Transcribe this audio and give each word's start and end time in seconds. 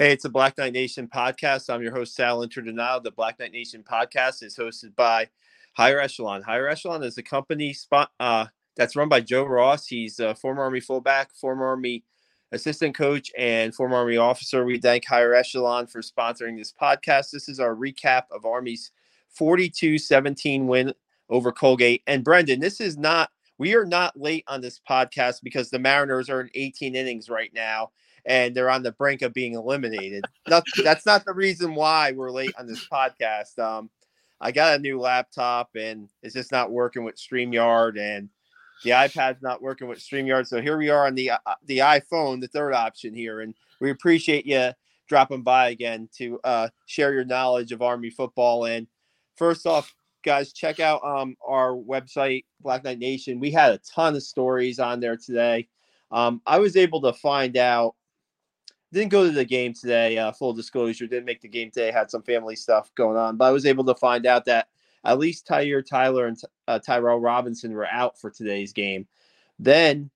Hey, 0.00 0.12
it's 0.12 0.22
the 0.22 0.30
Black 0.30 0.56
Knight 0.56 0.72
Nation 0.72 1.06
podcast. 1.14 1.68
I'm 1.68 1.82
your 1.82 1.92
host, 1.92 2.14
Sal 2.14 2.38
Interdonato. 2.38 3.02
The 3.02 3.10
Black 3.10 3.38
Knight 3.38 3.52
Nation 3.52 3.84
podcast 3.86 4.42
is 4.42 4.56
hosted 4.56 4.96
by 4.96 5.28
Higher 5.74 6.00
Echelon. 6.00 6.40
Higher 6.40 6.68
Echelon 6.68 7.02
is 7.02 7.18
a 7.18 7.22
company 7.22 7.74
spot 7.74 8.10
uh, 8.18 8.46
that's 8.76 8.96
run 8.96 9.10
by 9.10 9.20
Joe 9.20 9.44
Ross. 9.44 9.86
He's 9.86 10.18
a 10.18 10.34
former 10.34 10.62
Army 10.62 10.80
fullback, 10.80 11.34
former 11.34 11.66
Army 11.66 12.02
assistant 12.50 12.94
coach, 12.94 13.30
and 13.36 13.74
former 13.74 13.96
Army 13.96 14.16
officer. 14.16 14.64
We 14.64 14.78
thank 14.78 15.04
Higher 15.04 15.34
Echelon 15.34 15.86
for 15.86 16.00
sponsoring 16.00 16.56
this 16.56 16.72
podcast. 16.72 17.30
This 17.30 17.50
is 17.50 17.60
our 17.60 17.76
recap 17.76 18.22
of 18.30 18.46
Army's 18.46 18.92
42 19.28 19.98
17 19.98 20.66
win 20.66 20.94
over 21.28 21.52
Colgate. 21.52 22.02
And 22.06 22.24
Brendan, 22.24 22.60
this 22.60 22.80
is 22.80 22.96
not, 22.96 23.28
we 23.58 23.74
are 23.74 23.84
not 23.84 24.18
late 24.18 24.44
on 24.48 24.62
this 24.62 24.80
podcast 24.80 25.42
because 25.42 25.68
the 25.68 25.78
Mariners 25.78 26.30
are 26.30 26.40
in 26.40 26.48
18 26.54 26.96
innings 26.96 27.28
right 27.28 27.52
now 27.52 27.90
and 28.30 28.54
they're 28.54 28.70
on 28.70 28.84
the 28.84 28.92
brink 28.92 29.22
of 29.22 29.34
being 29.34 29.54
eliminated. 29.54 30.24
Not, 30.46 30.62
that's 30.84 31.04
not 31.04 31.24
the 31.24 31.32
reason 31.32 31.74
why 31.74 32.12
we're 32.12 32.30
late 32.30 32.54
on 32.56 32.68
this 32.68 32.86
podcast. 32.88 33.58
Um, 33.58 33.90
I 34.40 34.52
got 34.52 34.76
a 34.76 34.78
new 34.78 35.00
laptop 35.00 35.70
and 35.74 36.08
it's 36.22 36.34
just 36.34 36.52
not 36.52 36.70
working 36.70 37.02
with 37.02 37.16
StreamYard 37.16 37.98
and 37.98 38.28
the 38.84 38.90
iPad's 38.90 39.42
not 39.42 39.60
working 39.60 39.88
with 39.88 39.98
StreamYard. 39.98 40.46
So 40.46 40.62
here 40.62 40.78
we 40.78 40.90
are 40.90 41.08
on 41.08 41.16
the 41.16 41.32
uh, 41.32 41.38
the 41.66 41.78
iPhone, 41.78 42.40
the 42.40 42.46
third 42.46 42.72
option 42.72 43.14
here, 43.14 43.40
and 43.40 43.52
we 43.80 43.90
appreciate 43.90 44.46
you 44.46 44.70
dropping 45.08 45.42
by 45.42 45.70
again 45.70 46.08
to 46.18 46.38
uh, 46.44 46.68
share 46.86 47.12
your 47.12 47.24
knowledge 47.24 47.72
of 47.72 47.82
Army 47.82 48.10
football. 48.10 48.66
And 48.66 48.86
first 49.36 49.66
off, 49.66 49.92
guys, 50.24 50.52
check 50.52 50.78
out 50.78 51.02
um, 51.04 51.36
our 51.46 51.72
website, 51.72 52.44
Black 52.60 52.84
Knight 52.84 53.00
Nation. 53.00 53.40
We 53.40 53.50
had 53.50 53.72
a 53.72 53.78
ton 53.78 54.14
of 54.14 54.22
stories 54.22 54.78
on 54.78 55.00
there 55.00 55.16
today. 55.16 55.68
Um, 56.12 56.40
I 56.46 56.58
was 56.58 56.76
able 56.76 57.02
to 57.02 57.12
find 57.12 57.56
out 57.56 57.96
didn't 58.92 59.10
go 59.10 59.24
to 59.24 59.30
the 59.30 59.44
game 59.44 59.72
today. 59.72 60.18
Uh, 60.18 60.32
full 60.32 60.52
disclosure, 60.52 61.06
didn't 61.06 61.26
make 61.26 61.40
the 61.40 61.48
game 61.48 61.70
today. 61.70 61.90
Had 61.90 62.10
some 62.10 62.22
family 62.22 62.56
stuff 62.56 62.92
going 62.94 63.16
on, 63.16 63.36
but 63.36 63.46
I 63.46 63.50
was 63.50 63.66
able 63.66 63.84
to 63.84 63.94
find 63.94 64.26
out 64.26 64.44
that 64.46 64.68
at 65.04 65.18
least 65.18 65.46
Tyre 65.46 65.82
Tyler 65.82 66.26
and 66.26 66.40
uh, 66.68 66.78
Tyrell 66.78 67.20
Robinson 67.20 67.72
were 67.72 67.86
out 67.86 68.18
for 68.20 68.30
today's 68.30 68.72
game. 68.72 69.06
Then 69.58 70.10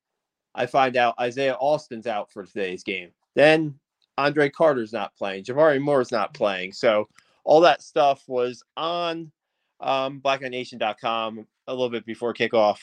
I 0.54 0.66
find 0.66 0.96
out 0.96 1.18
Isaiah 1.20 1.54
Alston's 1.54 2.06
out 2.06 2.30
for 2.32 2.44
today's 2.44 2.82
game. 2.82 3.10
Then 3.34 3.78
Andre 4.18 4.48
Carter's 4.48 4.92
not 4.92 5.16
playing. 5.16 5.44
Jabari 5.44 5.80
Moore's 5.80 6.12
not 6.12 6.34
playing. 6.34 6.72
So 6.72 7.08
all 7.44 7.60
that 7.62 7.82
stuff 7.82 8.22
was 8.26 8.62
on 8.76 9.32
um, 9.80 10.20
BlackKnightNation.com 10.20 11.46
a 11.66 11.72
little 11.72 11.90
bit 11.90 12.06
before 12.06 12.34
kickoff. 12.34 12.78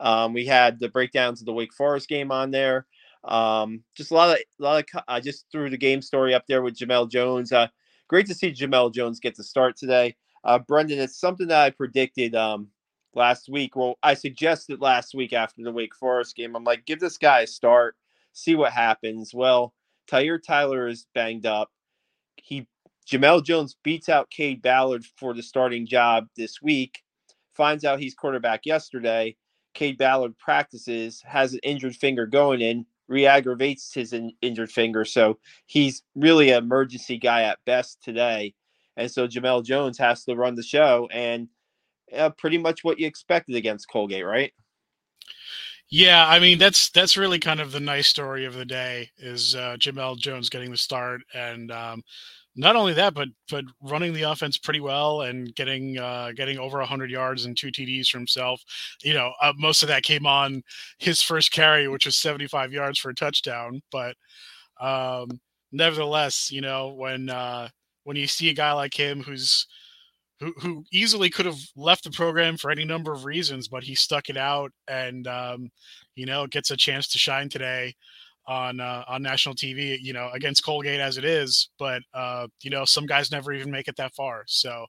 Um, 0.00 0.32
we 0.32 0.44
had 0.46 0.80
the 0.80 0.88
breakdowns 0.88 1.40
of 1.40 1.46
the 1.46 1.52
Wake 1.52 1.72
Forest 1.72 2.08
game 2.08 2.32
on 2.32 2.50
there. 2.50 2.86
Um, 3.24 3.84
just 3.96 4.10
a 4.10 4.14
lot 4.14 4.30
of 4.30 4.36
a 4.36 4.62
lot 4.62 4.84
of 4.94 5.02
I 5.08 5.20
just 5.20 5.46
threw 5.52 5.70
the 5.70 5.76
game 5.76 6.02
story 6.02 6.34
up 6.34 6.46
there 6.46 6.62
with 6.62 6.76
Jemel 6.76 7.10
Jones. 7.10 7.52
Uh, 7.52 7.68
great 8.08 8.26
to 8.26 8.34
see 8.34 8.52
Jemel 8.52 8.92
Jones 8.92 9.20
get 9.20 9.36
the 9.36 9.44
start 9.44 9.76
today. 9.76 10.16
Uh, 10.44 10.58
Brendan, 10.58 10.98
it's 10.98 11.20
something 11.20 11.46
that 11.48 11.62
I 11.62 11.70
predicted 11.70 12.34
um, 12.34 12.68
last 13.14 13.48
week. 13.48 13.76
Well, 13.76 13.98
I 14.02 14.14
suggested 14.14 14.80
last 14.80 15.14
week 15.14 15.32
after 15.32 15.62
the 15.62 15.72
Wake 15.72 15.94
Forest 15.94 16.34
game. 16.34 16.56
I'm 16.56 16.64
like, 16.64 16.84
give 16.84 16.98
this 16.98 17.18
guy 17.18 17.40
a 17.40 17.46
start, 17.46 17.96
see 18.32 18.56
what 18.56 18.72
happens. 18.72 19.32
Well, 19.32 19.72
Tyre 20.08 20.38
Tyler 20.38 20.88
is 20.88 21.06
banged 21.14 21.46
up. 21.46 21.70
He 22.36 22.66
Jemel 23.06 23.44
Jones 23.44 23.76
beats 23.82 24.08
out 24.08 24.30
Cade 24.30 24.62
Ballard 24.62 25.04
for 25.16 25.34
the 25.34 25.42
starting 25.42 25.86
job 25.86 26.26
this 26.36 26.62
week. 26.62 27.02
Finds 27.54 27.84
out 27.84 28.00
he's 28.00 28.14
quarterback 28.14 28.64
yesterday. 28.64 29.36
Cade 29.74 29.98
Ballard 29.98 30.36
practices, 30.38 31.22
has 31.24 31.54
an 31.54 31.60
injured 31.62 31.96
finger 31.96 32.26
going 32.26 32.60
in 32.60 32.86
re-aggravates 33.12 33.92
his 33.92 34.12
in- 34.12 34.32
injured 34.40 34.72
finger. 34.72 35.04
So 35.04 35.38
he's 35.66 36.02
really 36.14 36.50
an 36.50 36.64
emergency 36.64 37.18
guy 37.18 37.42
at 37.42 37.58
best 37.66 38.02
today. 38.02 38.54
And 38.96 39.10
so 39.10 39.28
Jemel 39.28 39.64
Jones 39.64 39.98
has 39.98 40.24
to 40.24 40.34
run 40.34 40.54
the 40.54 40.62
show, 40.62 41.08
and 41.12 41.48
uh, 42.14 42.30
pretty 42.30 42.58
much 42.58 42.84
what 42.84 42.98
you 42.98 43.06
expected 43.06 43.54
against 43.56 43.88
Colgate, 43.88 44.26
right? 44.26 44.52
Yeah, 45.88 46.26
I 46.26 46.38
mean 46.38 46.58
that's 46.58 46.90
that's 46.90 47.16
really 47.16 47.38
kind 47.38 47.60
of 47.60 47.72
the 47.72 47.80
nice 47.80 48.06
story 48.06 48.46
of 48.46 48.54
the 48.54 48.64
day 48.64 49.10
is 49.18 49.54
uh, 49.54 49.76
Jamel 49.78 50.18
Jones 50.18 50.48
getting 50.48 50.70
the 50.70 50.76
start, 50.76 51.20
and 51.34 51.70
um, 51.70 52.02
not 52.54 52.76
only 52.76 52.92
that, 52.94 53.14
but 53.14 53.28
but 53.50 53.64
running 53.80 54.12
the 54.12 54.22
offense 54.22 54.58
pretty 54.58 54.80
well 54.80 55.22
and 55.22 55.54
getting 55.54 55.98
uh, 55.98 56.32
getting 56.36 56.58
over 56.58 56.78
100 56.78 57.10
yards 57.10 57.44
and 57.46 57.56
two 57.56 57.68
TDs 57.68 58.08
for 58.08 58.18
himself. 58.18 58.62
You 59.02 59.14
know, 59.14 59.32
uh, 59.40 59.52
most 59.56 59.82
of 59.82 59.88
that 59.88 60.02
came 60.02 60.26
on 60.26 60.62
his 60.98 61.22
first 61.22 61.52
carry, 61.52 61.88
which 61.88 62.06
was 62.06 62.16
75 62.18 62.72
yards 62.72 62.98
for 62.98 63.10
a 63.10 63.14
touchdown. 63.14 63.80
But 63.90 64.16
um, 64.80 65.40
nevertheless, 65.72 66.50
you 66.50 66.60
know, 66.60 66.88
when 66.88 67.30
uh, 67.30 67.68
when 68.04 68.16
you 68.16 68.26
see 68.26 68.50
a 68.50 68.54
guy 68.54 68.72
like 68.72 68.94
him 68.98 69.22
who's 69.22 69.66
who, 70.40 70.52
who 70.60 70.84
easily 70.92 71.30
could 71.30 71.46
have 71.46 71.60
left 71.76 72.04
the 72.04 72.10
program 72.10 72.56
for 72.56 72.70
any 72.70 72.84
number 72.84 73.12
of 73.12 73.24
reasons, 73.24 73.68
but 73.68 73.84
he 73.84 73.94
stuck 73.94 74.28
it 74.28 74.36
out 74.36 74.72
and 74.88 75.26
um, 75.26 75.70
you 76.16 76.26
know 76.26 76.46
gets 76.46 76.70
a 76.70 76.76
chance 76.76 77.08
to 77.08 77.18
shine 77.18 77.48
today 77.48 77.94
on 78.46 78.80
uh, 78.80 79.04
on 79.06 79.22
national 79.22 79.54
TV, 79.54 79.98
you 80.00 80.12
know, 80.12 80.30
against 80.32 80.64
Colgate 80.64 81.00
as 81.00 81.18
it 81.18 81.24
is. 81.24 81.70
But 81.78 82.02
uh, 82.14 82.48
you 82.62 82.70
know, 82.70 82.84
some 82.84 83.06
guys 83.06 83.30
never 83.30 83.52
even 83.52 83.70
make 83.70 83.88
it 83.88 83.96
that 83.96 84.14
far. 84.14 84.44
So 84.46 84.86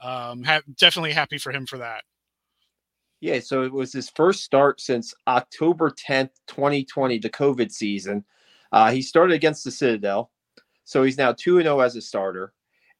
um, 0.00 0.42
ha- 0.42 0.62
definitely 0.78 1.12
happy 1.12 1.38
for 1.38 1.52
him 1.52 1.66
for 1.66 1.78
that. 1.78 2.02
Yeah, 3.20 3.40
so 3.40 3.62
it 3.62 3.72
was 3.72 3.92
his 3.92 4.10
first 4.10 4.44
start 4.44 4.80
since 4.80 5.14
October 5.26 5.90
10th, 5.90 6.30
2020, 6.48 7.18
the 7.18 7.30
COVID 7.30 7.72
season. 7.72 8.24
Uh, 8.72 8.90
he 8.90 9.00
started 9.00 9.34
against 9.34 9.64
the 9.64 9.70
Citadel, 9.70 10.30
so 10.84 11.02
he's 11.02 11.16
now 11.16 11.32
2 11.32 11.62
0 11.62 11.80
as 11.80 11.96
a 11.96 12.02
starter. 12.02 12.52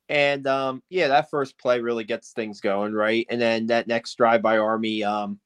And 0.08 0.46
um, 0.46 0.82
yeah, 0.88 1.08
that 1.08 1.30
first 1.30 1.58
play 1.58 1.80
really 1.80 2.04
gets 2.04 2.30
things 2.30 2.60
going, 2.60 2.92
right? 2.92 3.26
And 3.28 3.40
then 3.40 3.66
that 3.66 3.88
next 3.88 4.14
drive 4.14 4.40
by 4.40 4.58
Army, 4.58 5.02
um, 5.02 5.40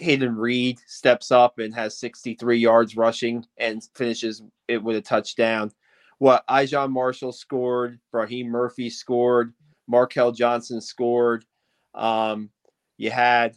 Hayden 0.00 0.36
Reed 0.36 0.78
steps 0.86 1.30
up 1.30 1.58
and 1.58 1.74
has 1.74 1.98
63 1.98 2.58
yards 2.58 2.96
rushing 2.96 3.44
and 3.56 3.82
finishes 3.94 4.42
it 4.68 4.82
with 4.82 4.96
a 4.96 5.00
touchdown. 5.00 5.72
What 6.18 6.46
Ijon 6.48 6.90
Marshall 6.90 7.32
scored, 7.32 8.00
Braheam 8.12 8.46
Murphy 8.46 8.90
scored, 8.90 9.54
Markel 9.86 10.32
Johnson 10.32 10.80
scored. 10.80 11.44
Um, 11.94 12.50
you 12.96 13.10
had, 13.10 13.56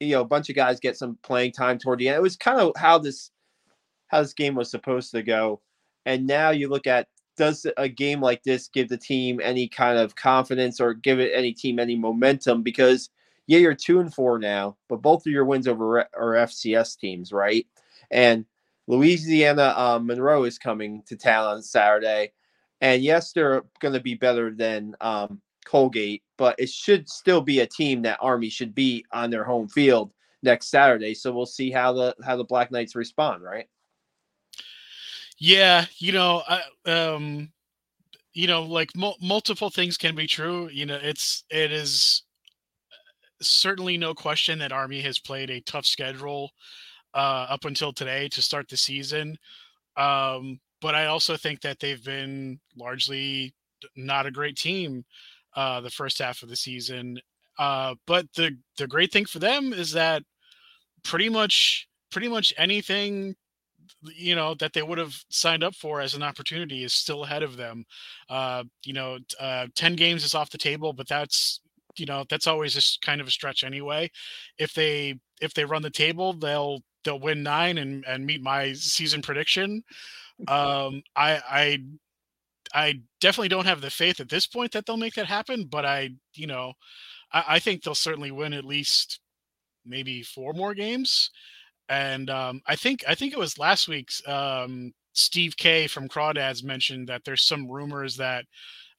you 0.00 0.12
know, 0.12 0.22
a 0.22 0.26
bunch 0.26 0.48
of 0.48 0.56
guys 0.56 0.80
get 0.80 0.96
some 0.96 1.18
playing 1.22 1.52
time 1.52 1.78
toward 1.78 1.98
the 1.98 2.08
end. 2.08 2.16
It 2.16 2.22
was 2.22 2.36
kind 2.36 2.60
of 2.60 2.72
how 2.76 2.98
this 2.98 3.30
how 4.08 4.22
this 4.22 4.32
game 4.32 4.54
was 4.54 4.70
supposed 4.70 5.10
to 5.12 5.22
go. 5.22 5.60
And 6.06 6.26
now 6.26 6.50
you 6.50 6.68
look 6.68 6.86
at 6.86 7.08
does 7.36 7.66
a 7.76 7.88
game 7.88 8.20
like 8.20 8.42
this 8.42 8.68
give 8.68 8.88
the 8.88 8.96
team 8.96 9.40
any 9.42 9.68
kind 9.68 9.98
of 9.98 10.16
confidence 10.16 10.80
or 10.80 10.92
give 10.92 11.20
it 11.20 11.32
any 11.34 11.52
team 11.52 11.78
any 11.78 11.96
momentum? 11.96 12.62
Because 12.62 13.10
yeah, 13.48 13.58
you're 13.58 13.74
two 13.74 13.98
and 13.98 14.12
four 14.12 14.38
now, 14.38 14.76
but 14.88 15.00
both 15.00 15.26
of 15.26 15.32
your 15.32 15.46
wins 15.46 15.66
over 15.66 16.00
are 16.00 16.34
FCS 16.34 16.98
teams, 16.98 17.32
right? 17.32 17.66
And 18.10 18.44
Louisiana 18.86 19.74
uh, 19.74 19.98
Monroe 20.00 20.44
is 20.44 20.58
coming 20.58 21.02
to 21.06 21.16
town 21.16 21.46
on 21.46 21.62
Saturday, 21.62 22.32
and 22.82 23.02
yes, 23.02 23.32
they're 23.32 23.64
going 23.80 23.94
to 23.94 24.00
be 24.00 24.14
better 24.14 24.54
than 24.54 24.94
um, 25.00 25.40
Colgate, 25.64 26.22
but 26.36 26.56
it 26.58 26.68
should 26.68 27.08
still 27.08 27.40
be 27.40 27.60
a 27.60 27.66
team 27.66 28.02
that 28.02 28.18
Army 28.20 28.50
should 28.50 28.74
be 28.74 29.06
on 29.12 29.30
their 29.30 29.44
home 29.44 29.66
field 29.66 30.12
next 30.42 30.68
Saturday. 30.68 31.14
So 31.14 31.32
we'll 31.32 31.46
see 31.46 31.70
how 31.70 31.94
the 31.94 32.14
how 32.22 32.36
the 32.36 32.44
Black 32.44 32.70
Knights 32.70 32.94
respond, 32.94 33.42
right? 33.42 33.66
Yeah, 35.38 35.86
you 35.96 36.12
know, 36.12 36.42
I, 36.46 36.62
um, 36.84 37.50
you 38.34 38.46
know, 38.46 38.64
like 38.64 38.94
mul- 38.94 39.16
multiple 39.22 39.70
things 39.70 39.96
can 39.96 40.14
be 40.14 40.26
true. 40.26 40.68
You 40.70 40.84
know, 40.84 40.98
it's 41.00 41.44
it 41.48 41.72
is 41.72 42.24
certainly 43.40 43.96
no 43.96 44.14
question 44.14 44.58
that 44.58 44.72
Army 44.72 45.00
has 45.02 45.18
played 45.18 45.50
a 45.50 45.60
tough 45.62 45.86
schedule 45.86 46.50
uh, 47.14 47.46
up 47.48 47.64
until 47.64 47.92
today 47.92 48.28
to 48.28 48.42
start 48.42 48.68
the 48.68 48.76
season. 48.76 49.36
Um, 49.96 50.60
but 50.80 50.94
I 50.94 51.06
also 51.06 51.36
think 51.36 51.60
that 51.62 51.80
they've 51.80 52.02
been 52.04 52.60
largely 52.76 53.54
not 53.96 54.26
a 54.26 54.30
great 54.30 54.56
team 54.56 55.04
uh, 55.56 55.80
the 55.80 55.90
first 55.90 56.18
half 56.18 56.42
of 56.42 56.48
the 56.48 56.56
season. 56.56 57.18
Uh, 57.58 57.94
but 58.06 58.26
the 58.36 58.56
the 58.76 58.86
great 58.86 59.12
thing 59.12 59.24
for 59.26 59.40
them 59.40 59.72
is 59.72 59.92
that 59.92 60.22
pretty 61.02 61.28
much 61.28 61.88
pretty 62.10 62.28
much 62.28 62.54
anything 62.56 63.34
you 64.14 64.34
know 64.34 64.54
that 64.54 64.72
they 64.72 64.82
would 64.82 64.98
have 64.98 65.14
signed 65.30 65.64
up 65.64 65.74
for 65.74 66.00
as 66.00 66.14
an 66.14 66.22
opportunity 66.22 66.84
is 66.84 66.92
still 66.94 67.24
ahead 67.24 67.42
of 67.42 67.56
them. 67.56 67.84
Uh, 68.28 68.62
you 68.84 68.92
know, 68.92 69.18
uh, 69.40 69.66
ten 69.74 69.96
games 69.96 70.24
is 70.24 70.34
off 70.34 70.50
the 70.50 70.58
table, 70.58 70.92
but 70.92 71.08
that's 71.08 71.60
you 71.98 72.06
know 72.06 72.24
that's 72.28 72.46
always 72.46 72.74
just 72.74 73.02
kind 73.02 73.20
of 73.20 73.26
a 73.26 73.30
stretch 73.30 73.64
anyway. 73.64 74.10
If 74.58 74.74
they 74.74 75.18
if 75.40 75.54
they 75.54 75.64
run 75.64 75.82
the 75.82 75.90
table, 75.90 76.32
they'll 76.32 76.80
they'll 77.04 77.20
win 77.20 77.42
nine 77.42 77.78
and 77.78 78.04
and 78.06 78.26
meet 78.26 78.42
my 78.42 78.72
season 78.72 79.22
prediction. 79.22 79.82
Um, 80.46 81.02
I 81.16 81.40
I 81.50 81.78
I 82.74 83.00
definitely 83.20 83.48
don't 83.48 83.66
have 83.66 83.80
the 83.80 83.90
faith 83.90 84.20
at 84.20 84.28
this 84.28 84.46
point 84.46 84.72
that 84.72 84.86
they'll 84.86 84.96
make 84.96 85.14
that 85.14 85.26
happen, 85.26 85.66
but 85.66 85.84
I 85.84 86.10
you 86.34 86.46
know 86.46 86.74
I, 87.32 87.44
I 87.48 87.58
think 87.58 87.82
they'll 87.82 87.94
certainly 87.94 88.30
win 88.30 88.52
at 88.52 88.64
least 88.64 89.20
maybe 89.84 90.22
four 90.22 90.52
more 90.52 90.74
games. 90.74 91.30
And 91.88 92.28
um, 92.30 92.60
I 92.66 92.76
think 92.76 93.02
I 93.08 93.14
think 93.14 93.32
it 93.32 93.38
was 93.38 93.58
last 93.58 93.88
week's 93.88 94.26
um, 94.28 94.92
Steve 95.14 95.56
K 95.56 95.86
from 95.86 96.08
Crawdads 96.08 96.62
mentioned 96.62 97.08
that 97.08 97.22
there's 97.24 97.42
some 97.42 97.70
rumors 97.70 98.16
that 98.16 98.44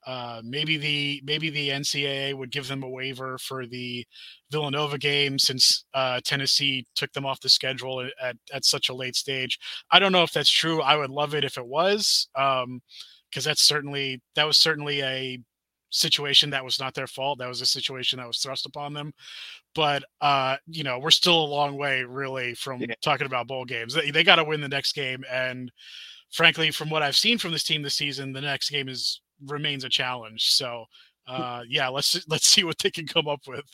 uh, 0.10 0.42
maybe 0.44 0.76
the 0.76 1.22
maybe 1.24 1.52
the 1.52 1.70
NCAA 1.70 2.34
would 2.34 2.50
give 2.50 2.68
them 2.68 2.82
a 2.82 2.90
waiver 2.90 3.38
for 3.38 3.68
the 3.68 4.04
Villanova 4.50 4.98
game 4.98 5.38
since 5.38 5.86
uh, 5.94 6.20
Tennessee 6.26 6.88
took 6.96 7.12
them 7.14 7.28
off 7.28 7.42
the 7.42 7.50
schedule 7.50 8.10
at, 8.20 8.36
at 8.52 8.66
such 8.66 8.90
a 8.90 8.96
late 8.96 9.16
stage. 9.16 9.60
I 9.92 10.00
don't 10.00 10.12
know 10.12 10.24
if 10.24 10.32
that's 10.32 10.50
true. 10.50 10.82
I 10.82 10.96
would 10.96 11.12
love 11.12 11.36
it 11.36 11.44
if 11.44 11.60
it 11.60 11.68
was, 11.68 12.28
because 12.34 12.64
um, 12.64 12.82
that's 13.36 13.62
certainly 13.62 14.20
that 14.34 14.48
was 14.48 14.58
certainly 14.58 15.04
a 15.04 15.38
situation 15.92 16.50
that 16.50 16.66
was 16.66 16.80
not 16.80 16.96
their 16.96 17.06
fault. 17.06 17.38
That 17.38 17.48
was 17.48 17.62
a 17.62 17.68
situation 17.68 18.18
that 18.18 18.28
was 18.28 18.40
thrust 18.40 18.66
upon 18.66 18.96
them. 18.96 19.14
But 19.76 20.06
uh, 20.22 20.58
you 20.66 20.84
know, 20.84 20.98
we're 20.98 21.12
still 21.12 21.40
a 21.40 21.54
long 21.54 21.78
way 21.78 22.02
really 22.02 22.56
from 22.56 22.82
yeah. 22.82 22.96
talking 23.04 23.28
about 23.28 23.48
bowl 23.48 23.64
games. 23.64 23.94
They, 23.94 24.10
they 24.10 24.24
got 24.24 24.38
to 24.38 24.44
win 24.44 24.62
the 24.62 24.70
next 24.70 24.94
game, 24.94 25.24
and 25.32 25.72
frankly, 26.32 26.72
from 26.72 26.90
what 26.90 27.04
I've 27.04 27.16
seen 27.16 27.38
from 27.38 27.52
this 27.52 27.64
team 27.64 27.84
this 27.84 27.94
season, 27.94 28.34
the 28.34 28.42
next 28.42 28.72
game 28.72 28.90
is 28.90 29.22
remains 29.48 29.84
a 29.84 29.90
challenge. 29.90 30.52
So 30.52 30.86
uh, 31.28 31.62
yeah, 31.68 31.90
let's 31.90 32.26
let's 32.28 32.48
see 32.48 32.64
what 32.64 32.80
they 32.80 32.92
can 32.92 33.08
come 33.08 33.28
up 33.28 33.42
with. 33.48 33.66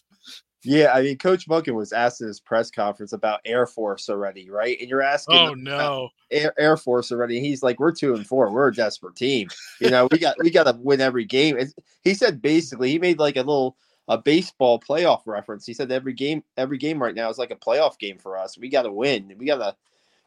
Yeah, 0.63 0.93
I 0.93 1.03
mean, 1.03 1.17
Coach 1.19 1.47
Monken 1.47 1.75
was 1.75 1.93
asked 1.93 2.21
in 2.21 2.27
his 2.27 2.39
press 2.39 2.71
conference 2.71 3.13
about 3.13 3.39
Air 3.45 3.67
Force 3.67 4.09
already, 4.09 4.49
right? 4.49 4.75
And 4.81 4.89
you're 4.89 5.03
asking, 5.03 5.37
oh 5.37 5.53
no, 5.53 6.09
Air, 6.31 6.53
Air 6.57 6.75
Force 6.75 7.11
already. 7.11 7.39
He's 7.39 7.61
like, 7.61 7.79
we're 7.79 7.91
two 7.91 8.15
and 8.15 8.25
four. 8.25 8.51
We're 8.51 8.69
a 8.69 8.73
desperate 8.73 9.15
team. 9.15 9.47
You 9.79 9.91
know, 9.91 10.07
we 10.11 10.17
got 10.17 10.35
we 10.39 10.49
got 10.49 10.63
to 10.63 10.75
win 10.81 11.01
every 11.01 11.25
game. 11.25 11.57
he 12.03 12.15
said 12.15 12.41
basically, 12.41 12.89
he 12.89 12.97
made 12.97 13.19
like 13.19 13.35
a 13.35 13.41
little 13.41 13.77
a 14.07 14.17
baseball 14.17 14.79
playoff 14.79 15.21
reference. 15.25 15.65
He 15.65 15.73
said 15.73 15.91
every 15.91 16.13
game, 16.13 16.43
every 16.57 16.77
game 16.77 17.01
right 17.01 17.15
now 17.15 17.29
is 17.29 17.37
like 17.37 17.51
a 17.51 17.55
playoff 17.55 17.97
game 17.99 18.17
for 18.17 18.37
us. 18.37 18.57
We 18.57 18.69
got 18.69 18.83
to 18.83 18.91
win. 18.91 19.33
We 19.37 19.45
got 19.45 19.57
to, 19.57 19.75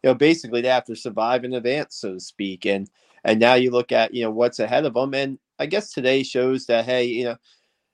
you 0.02 0.10
know, 0.10 0.14
basically 0.14 0.60
they 0.60 0.68
have 0.68 0.84
to 0.84 0.96
survive 0.96 1.44
in 1.44 1.54
advance, 1.54 1.96
so 1.96 2.14
to 2.14 2.20
speak. 2.20 2.66
And 2.66 2.88
and 3.24 3.40
now 3.40 3.54
you 3.54 3.70
look 3.70 3.92
at 3.92 4.14
you 4.14 4.24
know 4.24 4.30
what's 4.30 4.60
ahead 4.60 4.84
of 4.84 4.94
them, 4.94 5.14
and 5.14 5.38
I 5.58 5.66
guess 5.66 5.92
today 5.92 6.22
shows 6.22 6.66
that 6.66 6.84
hey, 6.84 7.04
you 7.04 7.24
know 7.24 7.36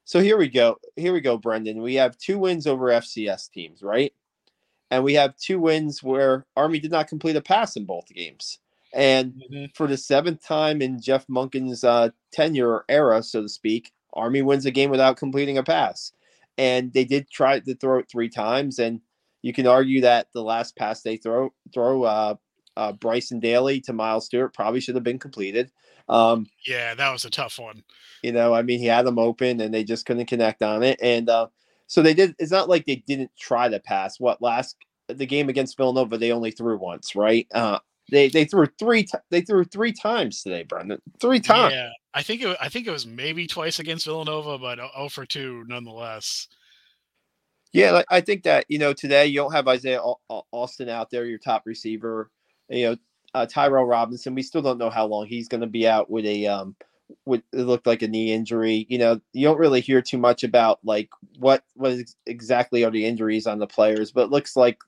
so 0.04 0.20
here 0.20 0.36
we 0.36 0.48
go. 0.48 0.76
Here 0.96 1.14
we 1.14 1.20
go, 1.20 1.38
Brendan. 1.38 1.80
We 1.80 1.94
have 1.94 2.18
two 2.18 2.38
wins 2.38 2.66
over 2.66 2.88
FCS 2.88 3.50
teams, 3.50 3.82
right? 3.82 4.12
And 4.90 5.02
we 5.02 5.14
have 5.14 5.36
two 5.36 5.58
wins 5.58 6.02
where 6.02 6.46
Army 6.56 6.78
did 6.78 6.90
not 6.90 7.08
complete 7.08 7.36
a 7.36 7.40
pass 7.40 7.74
in 7.74 7.86
both 7.86 8.06
games. 8.08 8.58
And 8.92 9.32
mm-hmm. 9.32 9.64
for 9.74 9.86
the 9.86 9.96
seventh 9.96 10.46
time 10.46 10.82
in 10.82 11.00
Jeff 11.00 11.26
Monken's 11.26 11.84
uh, 11.84 12.10
tenure 12.32 12.84
era, 12.88 13.22
so 13.22 13.42
to 13.42 13.48
speak, 13.48 13.92
Army 14.12 14.42
wins 14.42 14.66
a 14.66 14.70
game 14.70 14.90
without 14.90 15.16
completing 15.16 15.58
a 15.58 15.62
pass. 15.62 16.12
And 16.58 16.92
they 16.92 17.04
did 17.04 17.30
try 17.30 17.58
to 17.58 17.74
throw 17.74 17.98
it 17.98 18.08
three 18.08 18.28
times. 18.28 18.78
And 18.78 19.00
you 19.44 19.52
can 19.52 19.66
argue 19.66 20.00
that 20.00 20.28
the 20.32 20.42
last 20.42 20.74
pass 20.74 21.02
they 21.02 21.18
throw 21.18 21.52
throw 21.74 22.04
uh, 22.04 22.34
uh, 22.78 22.92
Bryson 22.92 23.40
Daily 23.40 23.78
to 23.82 23.92
Miles 23.92 24.24
Stewart 24.24 24.54
probably 24.54 24.80
should 24.80 24.94
have 24.94 25.04
been 25.04 25.18
completed. 25.18 25.70
Um, 26.08 26.46
yeah, 26.66 26.94
that 26.94 27.12
was 27.12 27.26
a 27.26 27.30
tough 27.30 27.58
one. 27.58 27.84
You 28.22 28.32
know, 28.32 28.54
I 28.54 28.62
mean, 28.62 28.78
he 28.78 28.86
had 28.86 29.04
them 29.04 29.18
open 29.18 29.60
and 29.60 29.72
they 29.72 29.84
just 29.84 30.06
couldn't 30.06 30.26
connect 30.26 30.62
on 30.62 30.82
it. 30.82 30.98
And 31.02 31.28
uh, 31.28 31.48
so 31.86 32.00
they 32.00 32.14
did. 32.14 32.34
It's 32.38 32.50
not 32.50 32.70
like 32.70 32.86
they 32.86 33.04
didn't 33.06 33.32
try 33.38 33.68
to 33.68 33.80
pass. 33.80 34.18
What 34.18 34.40
last 34.40 34.76
the 35.08 35.26
game 35.26 35.50
against 35.50 35.76
Villanova, 35.76 36.16
they 36.16 36.32
only 36.32 36.50
threw 36.50 36.78
once, 36.78 37.14
right? 37.14 37.46
Uh, 37.52 37.80
they 38.10 38.30
they 38.30 38.46
threw 38.46 38.66
three. 38.78 39.02
T- 39.02 39.18
they 39.28 39.42
threw 39.42 39.64
three 39.64 39.92
times 39.92 40.42
today, 40.42 40.62
Brendan. 40.62 41.02
Three 41.20 41.40
times. 41.40 41.74
Yeah, 41.74 41.90
I 42.14 42.22
think 42.22 42.40
it. 42.40 42.56
I 42.62 42.70
think 42.70 42.86
it 42.86 42.92
was 42.92 43.06
maybe 43.06 43.46
twice 43.46 43.78
against 43.78 44.06
Villanova, 44.06 44.56
but 44.56 44.78
oh 44.96 45.10
for 45.10 45.26
two 45.26 45.64
nonetheless. 45.68 46.48
Yeah, 47.74 48.02
I 48.08 48.20
think 48.20 48.44
that 48.44 48.66
you 48.68 48.78
know 48.78 48.92
today 48.92 49.26
you 49.26 49.34
don't 49.34 49.52
have 49.52 49.66
Isaiah 49.66 50.00
Alston 50.00 50.88
out 50.88 51.10
there, 51.10 51.26
your 51.26 51.38
top 51.38 51.64
receiver. 51.66 52.30
You 52.68 52.90
know, 52.90 52.96
uh, 53.34 53.46
Tyrell 53.46 53.84
Robinson. 53.84 54.36
We 54.36 54.42
still 54.42 54.62
don't 54.62 54.78
know 54.78 54.90
how 54.90 55.06
long 55.06 55.26
he's 55.26 55.48
going 55.48 55.60
to 55.60 55.66
be 55.66 55.86
out 55.86 56.08
with 56.08 56.24
a 56.24 56.46
um, 56.46 56.76
with 57.26 57.42
it 57.52 57.62
looked 57.62 57.88
like 57.88 58.02
a 58.02 58.08
knee 58.08 58.32
injury. 58.32 58.86
You 58.88 58.98
know, 58.98 59.20
you 59.32 59.44
don't 59.48 59.58
really 59.58 59.80
hear 59.80 60.00
too 60.00 60.18
much 60.18 60.44
about 60.44 60.78
like 60.84 61.10
what 61.40 61.64
what 61.74 61.98
exactly 62.26 62.84
are 62.84 62.92
the 62.92 63.04
injuries 63.04 63.48
on 63.48 63.58
the 63.58 63.66
players, 63.66 64.12
but 64.12 64.26
it 64.26 64.30
looks 64.30 64.54
like 64.54 64.78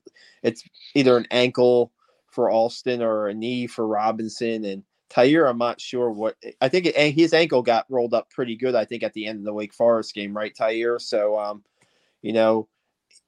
it's 0.44 0.62
either 0.94 1.16
an 1.16 1.26
ankle 1.32 1.90
for 2.30 2.50
Alston 2.50 3.02
or 3.02 3.26
a 3.26 3.34
knee 3.34 3.66
for 3.66 3.86
Robinson 3.86 4.64
and. 4.64 4.84
Tyre, 5.08 5.46
I'm 5.46 5.58
not 5.58 5.80
sure 5.80 6.10
what 6.10 6.34
I 6.60 6.68
think 6.68 6.86
it, 6.86 6.96
his 7.14 7.32
ankle 7.32 7.62
got 7.62 7.86
rolled 7.88 8.12
up 8.12 8.28
pretty 8.28 8.56
good. 8.56 8.74
I 8.74 8.84
think 8.84 9.04
at 9.04 9.12
the 9.12 9.26
end 9.26 9.38
of 9.38 9.44
the 9.44 9.52
Wake 9.52 9.72
Forest 9.72 10.12
game, 10.12 10.36
right, 10.36 10.52
Tyre? 10.52 10.98
So, 10.98 11.38
um, 11.38 11.62
you 12.22 12.32
know, 12.32 12.66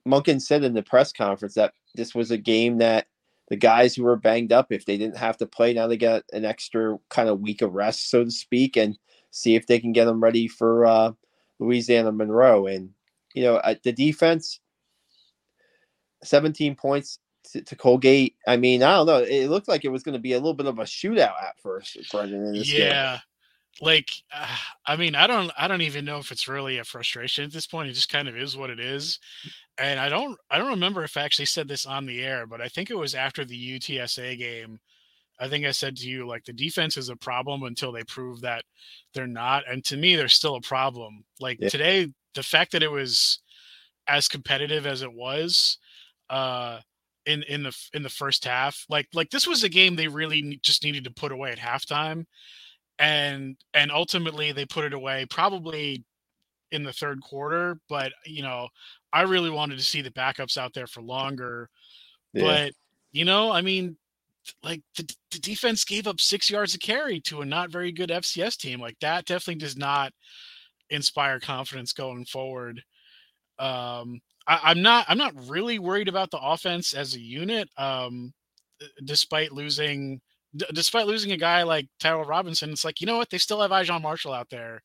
Monken 0.08 0.40
said 0.40 0.64
in 0.64 0.74
the 0.74 0.82
press 0.82 1.12
conference 1.12 1.54
that 1.54 1.74
this 1.94 2.14
was 2.14 2.30
a 2.30 2.38
game 2.38 2.78
that 2.78 3.06
the 3.48 3.56
guys 3.56 3.94
who 3.94 4.04
were 4.04 4.16
banged 4.16 4.52
up, 4.52 4.70
if 4.70 4.84
they 4.84 4.98
didn't 4.98 5.16
have 5.16 5.36
to 5.38 5.46
play, 5.46 5.72
now 5.72 5.86
they 5.86 5.96
get 5.96 6.22
an 6.32 6.44
extra 6.44 6.98
kind 7.08 7.28
of 7.28 7.40
week 7.40 7.62
of 7.62 7.72
rest, 7.72 8.10
so 8.10 8.24
to 8.24 8.30
speak, 8.30 8.76
and 8.76 8.98
see 9.30 9.54
if 9.54 9.66
they 9.66 9.78
can 9.78 9.92
get 9.92 10.04
them 10.04 10.22
ready 10.22 10.48
for 10.48 10.86
uh, 10.86 11.12
Louisiana 11.58 12.12
Monroe. 12.12 12.66
And 12.66 12.90
you 13.34 13.44
know, 13.44 13.60
the 13.82 13.92
defense, 13.92 14.60
17 16.24 16.74
points 16.74 17.18
to, 17.52 17.62
to, 17.62 17.76
Colgate. 17.76 18.36
I 18.46 18.56
mean, 18.56 18.82
I 18.82 18.96
don't 18.96 19.06
know. 19.06 19.18
It 19.18 19.48
looked 19.48 19.68
like 19.68 19.84
it 19.84 19.92
was 19.92 20.02
going 20.02 20.14
to 20.14 20.18
be 20.18 20.32
a 20.32 20.38
little 20.38 20.54
bit 20.54 20.66
of 20.66 20.78
a 20.78 20.82
shootout 20.82 21.42
at 21.42 21.58
first. 21.62 21.96
Brendan, 22.10 22.54
yeah. 22.54 23.12
Game. 23.12 23.20
Like, 23.80 24.08
uh, 24.34 24.56
I 24.86 24.96
mean, 24.96 25.14
I 25.14 25.26
don't, 25.26 25.52
I 25.56 25.68
don't 25.68 25.82
even 25.82 26.04
know 26.04 26.18
if 26.18 26.32
it's 26.32 26.48
really 26.48 26.78
a 26.78 26.84
frustration 26.84 27.44
at 27.44 27.52
this 27.52 27.66
point. 27.66 27.88
It 27.88 27.92
just 27.92 28.10
kind 28.10 28.28
of 28.28 28.36
is 28.36 28.56
what 28.56 28.70
it 28.70 28.80
is 28.80 29.20
and 29.78 30.00
I 30.00 30.08
don't 30.08 30.38
I 30.50 30.58
don't 30.58 30.70
remember 30.70 31.04
if 31.04 31.16
I 31.16 31.22
actually 31.22 31.46
said 31.46 31.68
this 31.68 31.86
on 31.86 32.06
the 32.06 32.22
air, 32.22 32.46
but 32.46 32.60
I 32.60 32.68
think 32.68 32.90
it 32.90 32.98
was 32.98 33.14
after 33.14 33.44
the 33.44 33.78
UTSA 33.78 34.36
game. 34.38 34.80
I 35.40 35.48
think 35.48 35.64
I 35.64 35.70
said 35.70 35.96
to 35.96 36.08
you 36.08 36.26
like 36.26 36.44
the 36.44 36.52
defense 36.52 36.96
is 36.96 37.08
a 37.08 37.16
problem 37.16 37.62
until 37.62 37.92
they 37.92 38.02
prove 38.02 38.40
that 38.40 38.64
they're 39.14 39.28
not, 39.28 39.62
and 39.70 39.84
to 39.84 39.96
me 39.96 40.16
they're 40.16 40.28
still 40.28 40.56
a 40.56 40.60
problem. 40.60 41.24
Like 41.40 41.58
yeah. 41.60 41.68
today, 41.68 42.08
the 42.34 42.42
fact 42.42 42.72
that 42.72 42.82
it 42.82 42.90
was 42.90 43.40
as 44.08 44.26
competitive 44.26 44.86
as 44.86 45.02
it 45.02 45.12
was 45.12 45.78
uh, 46.28 46.80
in 47.24 47.44
in 47.44 47.62
the 47.62 47.76
in 47.94 48.02
the 48.02 48.08
first 48.08 48.44
half, 48.44 48.84
like 48.88 49.06
like 49.14 49.30
this 49.30 49.46
was 49.46 49.62
a 49.62 49.68
game 49.68 49.94
they 49.94 50.08
really 50.08 50.58
just 50.62 50.82
needed 50.82 51.04
to 51.04 51.12
put 51.12 51.30
away 51.30 51.52
at 51.52 51.58
halftime, 51.58 52.24
and 52.98 53.56
and 53.74 53.90
ultimately 53.92 54.52
they 54.52 54.66
put 54.66 54.84
it 54.84 54.92
away 54.92 55.26
probably 55.30 56.04
in 56.70 56.82
the 56.84 56.92
third 56.92 57.20
quarter. 57.22 57.78
But 57.88 58.12
you 58.24 58.42
know, 58.42 58.68
I 59.12 59.22
really 59.22 59.50
wanted 59.50 59.78
to 59.78 59.84
see 59.84 60.02
the 60.02 60.10
backups 60.10 60.56
out 60.56 60.74
there 60.74 60.86
for 60.86 61.02
longer. 61.02 61.68
Yeah. 62.32 62.42
But 62.42 62.72
you 63.12 63.24
know, 63.24 63.50
I 63.50 63.62
mean, 63.62 63.96
like 64.62 64.82
the, 64.96 65.08
the 65.30 65.38
defense 65.38 65.84
gave 65.84 66.06
up 66.06 66.20
six 66.20 66.50
yards 66.50 66.74
of 66.74 66.80
carry 66.80 67.20
to 67.22 67.40
a 67.40 67.46
not 67.46 67.70
very 67.70 67.92
good 67.92 68.10
FCS 68.10 68.56
team. 68.56 68.80
Like 68.80 68.98
that 69.00 69.24
definitely 69.26 69.60
does 69.60 69.76
not 69.76 70.12
inspire 70.90 71.40
confidence 71.40 71.92
going 71.92 72.24
forward. 72.24 72.82
Um, 73.58 74.20
I, 74.46 74.70
am 74.70 74.82
not 74.82 75.06
I'm 75.08 75.18
not 75.18 75.48
really 75.48 75.78
worried 75.78 76.08
about 76.08 76.30
the 76.30 76.40
offense 76.40 76.94
as 76.94 77.14
a 77.14 77.20
unit. 77.20 77.68
Um, 77.76 78.32
despite 79.04 79.52
losing 79.52 80.20
d- 80.56 80.66
despite 80.72 81.06
losing 81.06 81.32
a 81.32 81.36
guy 81.36 81.62
like 81.62 81.88
Tyrell 82.00 82.24
Robinson, 82.24 82.70
it's 82.70 82.84
like 82.84 83.00
you 83.00 83.06
know 83.06 83.16
what 83.16 83.30
they 83.30 83.38
still 83.38 83.60
have 83.60 83.70
Ijon 83.70 84.02
Marshall 84.02 84.32
out 84.32 84.50
there 84.50 84.82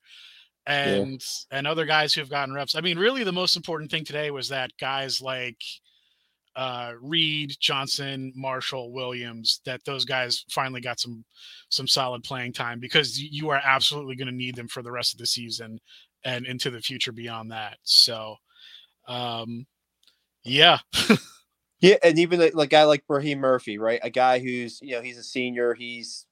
and 0.65 1.11
yeah. 1.11 1.57
and 1.57 1.67
other 1.67 1.85
guys 1.85 2.13
who 2.13 2.21
have 2.21 2.29
gotten 2.29 2.53
reps. 2.53 2.75
I 2.75 2.81
mean, 2.81 2.97
really, 2.97 3.23
the 3.23 3.31
most 3.31 3.55
important 3.55 3.91
thing 3.91 4.05
today 4.05 4.31
was 4.31 4.49
that 4.49 4.71
guys 4.79 5.21
like 5.21 5.57
uh, 6.55 6.93
Reed, 7.01 7.55
Johnson, 7.59 8.31
Marshall, 8.35 8.93
Williams, 8.93 9.61
that 9.65 9.83
those 9.85 10.05
guys 10.05 10.45
finally 10.49 10.81
got 10.81 10.99
some 10.99 11.25
some 11.69 11.87
solid 11.87 12.23
playing 12.23 12.53
time 12.53 12.79
because 12.79 13.19
you 13.19 13.49
are 13.49 13.61
absolutely 13.63 14.15
going 14.15 14.27
to 14.27 14.33
need 14.33 14.55
them 14.55 14.67
for 14.67 14.81
the 14.81 14.91
rest 14.91 15.13
of 15.13 15.19
the 15.19 15.25
season 15.25 15.79
and 16.23 16.45
into 16.45 16.69
the 16.69 16.81
future 16.81 17.11
beyond 17.11 17.51
that. 17.51 17.77
So, 17.83 18.35
um, 19.07 19.65
yeah. 20.43 20.79
yeah, 21.83 21.97
and 22.01 22.17
even 22.17 22.41
a, 22.41 22.45
a 22.57 22.65
guy 22.67 22.85
like 22.85 23.05
Braheam 23.07 23.39
Murphy, 23.39 23.77
right? 23.77 23.99
A 24.03 24.09
guy 24.09 24.39
who's 24.39 24.79
you 24.81 24.95
know 24.95 25.01
he's 25.01 25.17
a 25.17 25.23
senior, 25.23 25.73
he's 25.73 26.25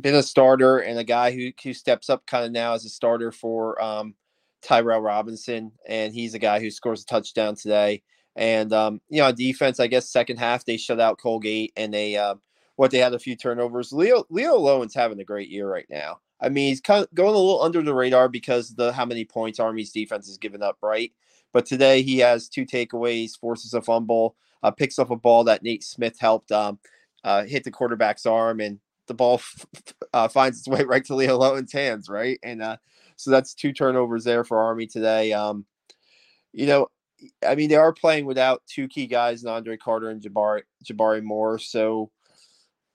been 0.00 0.16
a 0.16 0.22
starter 0.22 0.78
and 0.78 0.98
a 0.98 1.04
guy 1.04 1.30
who 1.30 1.52
who 1.62 1.72
steps 1.72 2.10
up 2.10 2.26
kind 2.26 2.44
of 2.44 2.50
now 2.50 2.74
as 2.74 2.84
a 2.84 2.88
starter 2.88 3.30
for 3.30 3.80
um, 3.80 4.14
Tyrell 4.62 5.00
Robinson, 5.00 5.70
and 5.88 6.12
he's 6.12 6.34
a 6.34 6.40
guy 6.40 6.58
who 6.58 6.72
scores 6.72 7.02
a 7.02 7.06
touchdown 7.06 7.54
today. 7.54 8.02
And 8.34 8.72
um, 8.72 9.00
you 9.08 9.20
know, 9.20 9.28
on 9.28 9.36
defense, 9.36 9.78
I 9.78 9.86
guess 9.86 10.10
second 10.10 10.38
half 10.38 10.64
they 10.64 10.76
shut 10.76 10.98
out 11.00 11.20
Colgate 11.20 11.72
and 11.76 11.94
they 11.94 12.16
uh, 12.16 12.34
what 12.74 12.90
they 12.90 12.98
had 12.98 13.14
a 13.14 13.18
few 13.20 13.36
turnovers. 13.36 13.92
Leo 13.92 14.24
Leo 14.28 14.56
Lowin's 14.56 14.94
having 14.94 15.20
a 15.20 15.24
great 15.24 15.50
year 15.50 15.70
right 15.70 15.86
now. 15.88 16.18
I 16.40 16.48
mean, 16.48 16.68
he's 16.68 16.80
kind 16.80 17.04
of 17.04 17.14
going 17.14 17.34
a 17.34 17.38
little 17.38 17.62
under 17.62 17.80
the 17.82 17.94
radar 17.94 18.28
because 18.28 18.74
the 18.74 18.92
how 18.92 19.04
many 19.06 19.24
points 19.24 19.60
Army's 19.60 19.92
defense 19.92 20.26
has 20.26 20.38
given 20.38 20.64
up, 20.64 20.78
right? 20.82 21.12
But 21.52 21.66
today 21.66 22.02
he 22.02 22.18
has 22.18 22.48
two 22.48 22.66
takeaways, 22.66 23.38
forces 23.38 23.72
a 23.74 23.82
fumble, 23.82 24.34
uh, 24.62 24.70
picks 24.70 24.98
up 24.98 25.10
a 25.10 25.16
ball 25.16 25.44
that 25.44 25.62
Nate 25.62 25.84
Smith 25.84 26.18
helped 26.18 26.52
um, 26.52 26.78
uh, 27.24 27.44
hit 27.44 27.64
the 27.64 27.70
quarterback's 27.70 28.26
arm, 28.26 28.60
and 28.60 28.78
the 29.06 29.14
ball 29.14 29.34
f- 29.38 29.66
uh, 30.12 30.28
finds 30.28 30.58
its 30.58 30.68
way 30.68 30.84
right 30.84 31.04
to 31.06 31.14
Leo 31.14 31.36
Lowin's 31.36 31.72
hands, 31.72 32.08
right? 32.08 32.38
And 32.42 32.62
uh, 32.62 32.76
so 33.16 33.30
that's 33.30 33.54
two 33.54 33.72
turnovers 33.72 34.24
there 34.24 34.44
for 34.44 34.58
Army 34.58 34.86
today. 34.86 35.32
Um, 35.32 35.66
you 36.52 36.66
know, 36.66 36.88
I 37.46 37.54
mean, 37.54 37.68
they 37.68 37.76
are 37.76 37.92
playing 37.92 38.26
without 38.26 38.62
two 38.66 38.88
key 38.88 39.06
guys, 39.06 39.42
and 39.42 39.50
Andre 39.50 39.76
Carter 39.76 40.10
and 40.10 40.22
Jabari, 40.22 40.62
Jabari 40.84 41.22
Moore. 41.22 41.58
So 41.58 42.10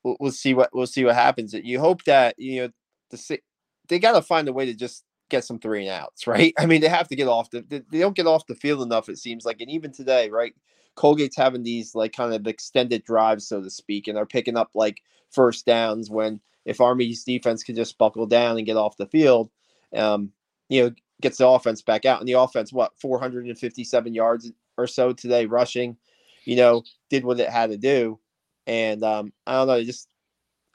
we'll, 0.04 0.18
we'll 0.20 0.32
see 0.32 0.54
what 0.54 0.70
we'll 0.74 0.88
see 0.88 1.06
what 1.06 1.16
happens. 1.16 1.54
You 1.54 1.80
hope 1.80 2.04
that 2.06 2.36
you 2.38 2.62
know 2.62 2.70
the 3.12 3.40
they 3.88 4.00
got 4.00 4.14
to 4.14 4.22
find 4.22 4.48
a 4.48 4.54
way 4.54 4.66
to 4.66 4.74
just 4.74 5.04
get 5.30 5.44
some 5.44 5.60
three 5.60 5.88
and 5.88 5.90
outs, 5.90 6.28
right? 6.28 6.54
I 6.58 6.66
mean, 6.66 6.82
they 6.82 6.88
have 6.88 7.08
to 7.10 7.16
get 7.16 7.28
off 7.28 7.50
the 7.50 7.62
they 7.92 8.00
don't 8.00 8.16
get 8.16 8.28
off 8.28 8.48
the 8.48 8.56
field 8.56 8.82
enough. 8.82 9.10
It 9.10 9.18
seems 9.18 9.46
like, 9.46 9.62
and 9.62 9.70
even 9.70 9.92
today, 9.92 10.30
right? 10.30 10.56
Colgate's 10.96 11.36
having 11.36 11.64
these 11.64 11.96
like 11.96 12.16
kind 12.16 12.34
of 12.34 12.48
extended 12.48 13.04
drives, 13.04 13.48
so 13.48 13.62
to 13.62 13.70
speak, 13.70 14.08
and 14.08 14.18
they're 14.18 14.26
picking 14.26 14.58
up 14.58 14.72
like 14.74 15.02
first 15.32 15.66
downs 15.66 16.10
when 16.10 16.40
if 16.66 16.82
Army's 16.82 17.24
defense 17.24 17.64
can 17.64 17.76
just 17.76 17.98
buckle 17.98 18.26
down 18.26 18.58
and 18.58 18.66
get 18.66 18.78
off 18.78 18.98
the 18.98 19.06
field, 19.06 19.50
um, 19.96 20.32
you 20.70 20.84
know, 20.84 20.92
gets 21.22 21.38
the 21.38 21.48
offense 21.48 21.82
back 21.82 22.06
out. 22.06 22.20
And 22.20 22.28
the 22.28 22.34
offense, 22.34 22.74
what, 22.74 22.98
457 23.00 24.14
yards 24.14 24.52
or 24.78 24.88
so 24.88 25.14
today 25.14 25.46
rushing, 25.46 25.96
you 26.44 26.56
know, 26.56 26.84
did 27.10 27.24
what 27.24 27.40
it 27.40 27.50
had 27.50 27.70
to 27.70 27.78
do. 27.78 28.20
And 28.68 29.04
um, 29.04 29.32
I 29.46 29.54
don't 29.54 29.68
know, 29.68 29.84
just 29.84 30.08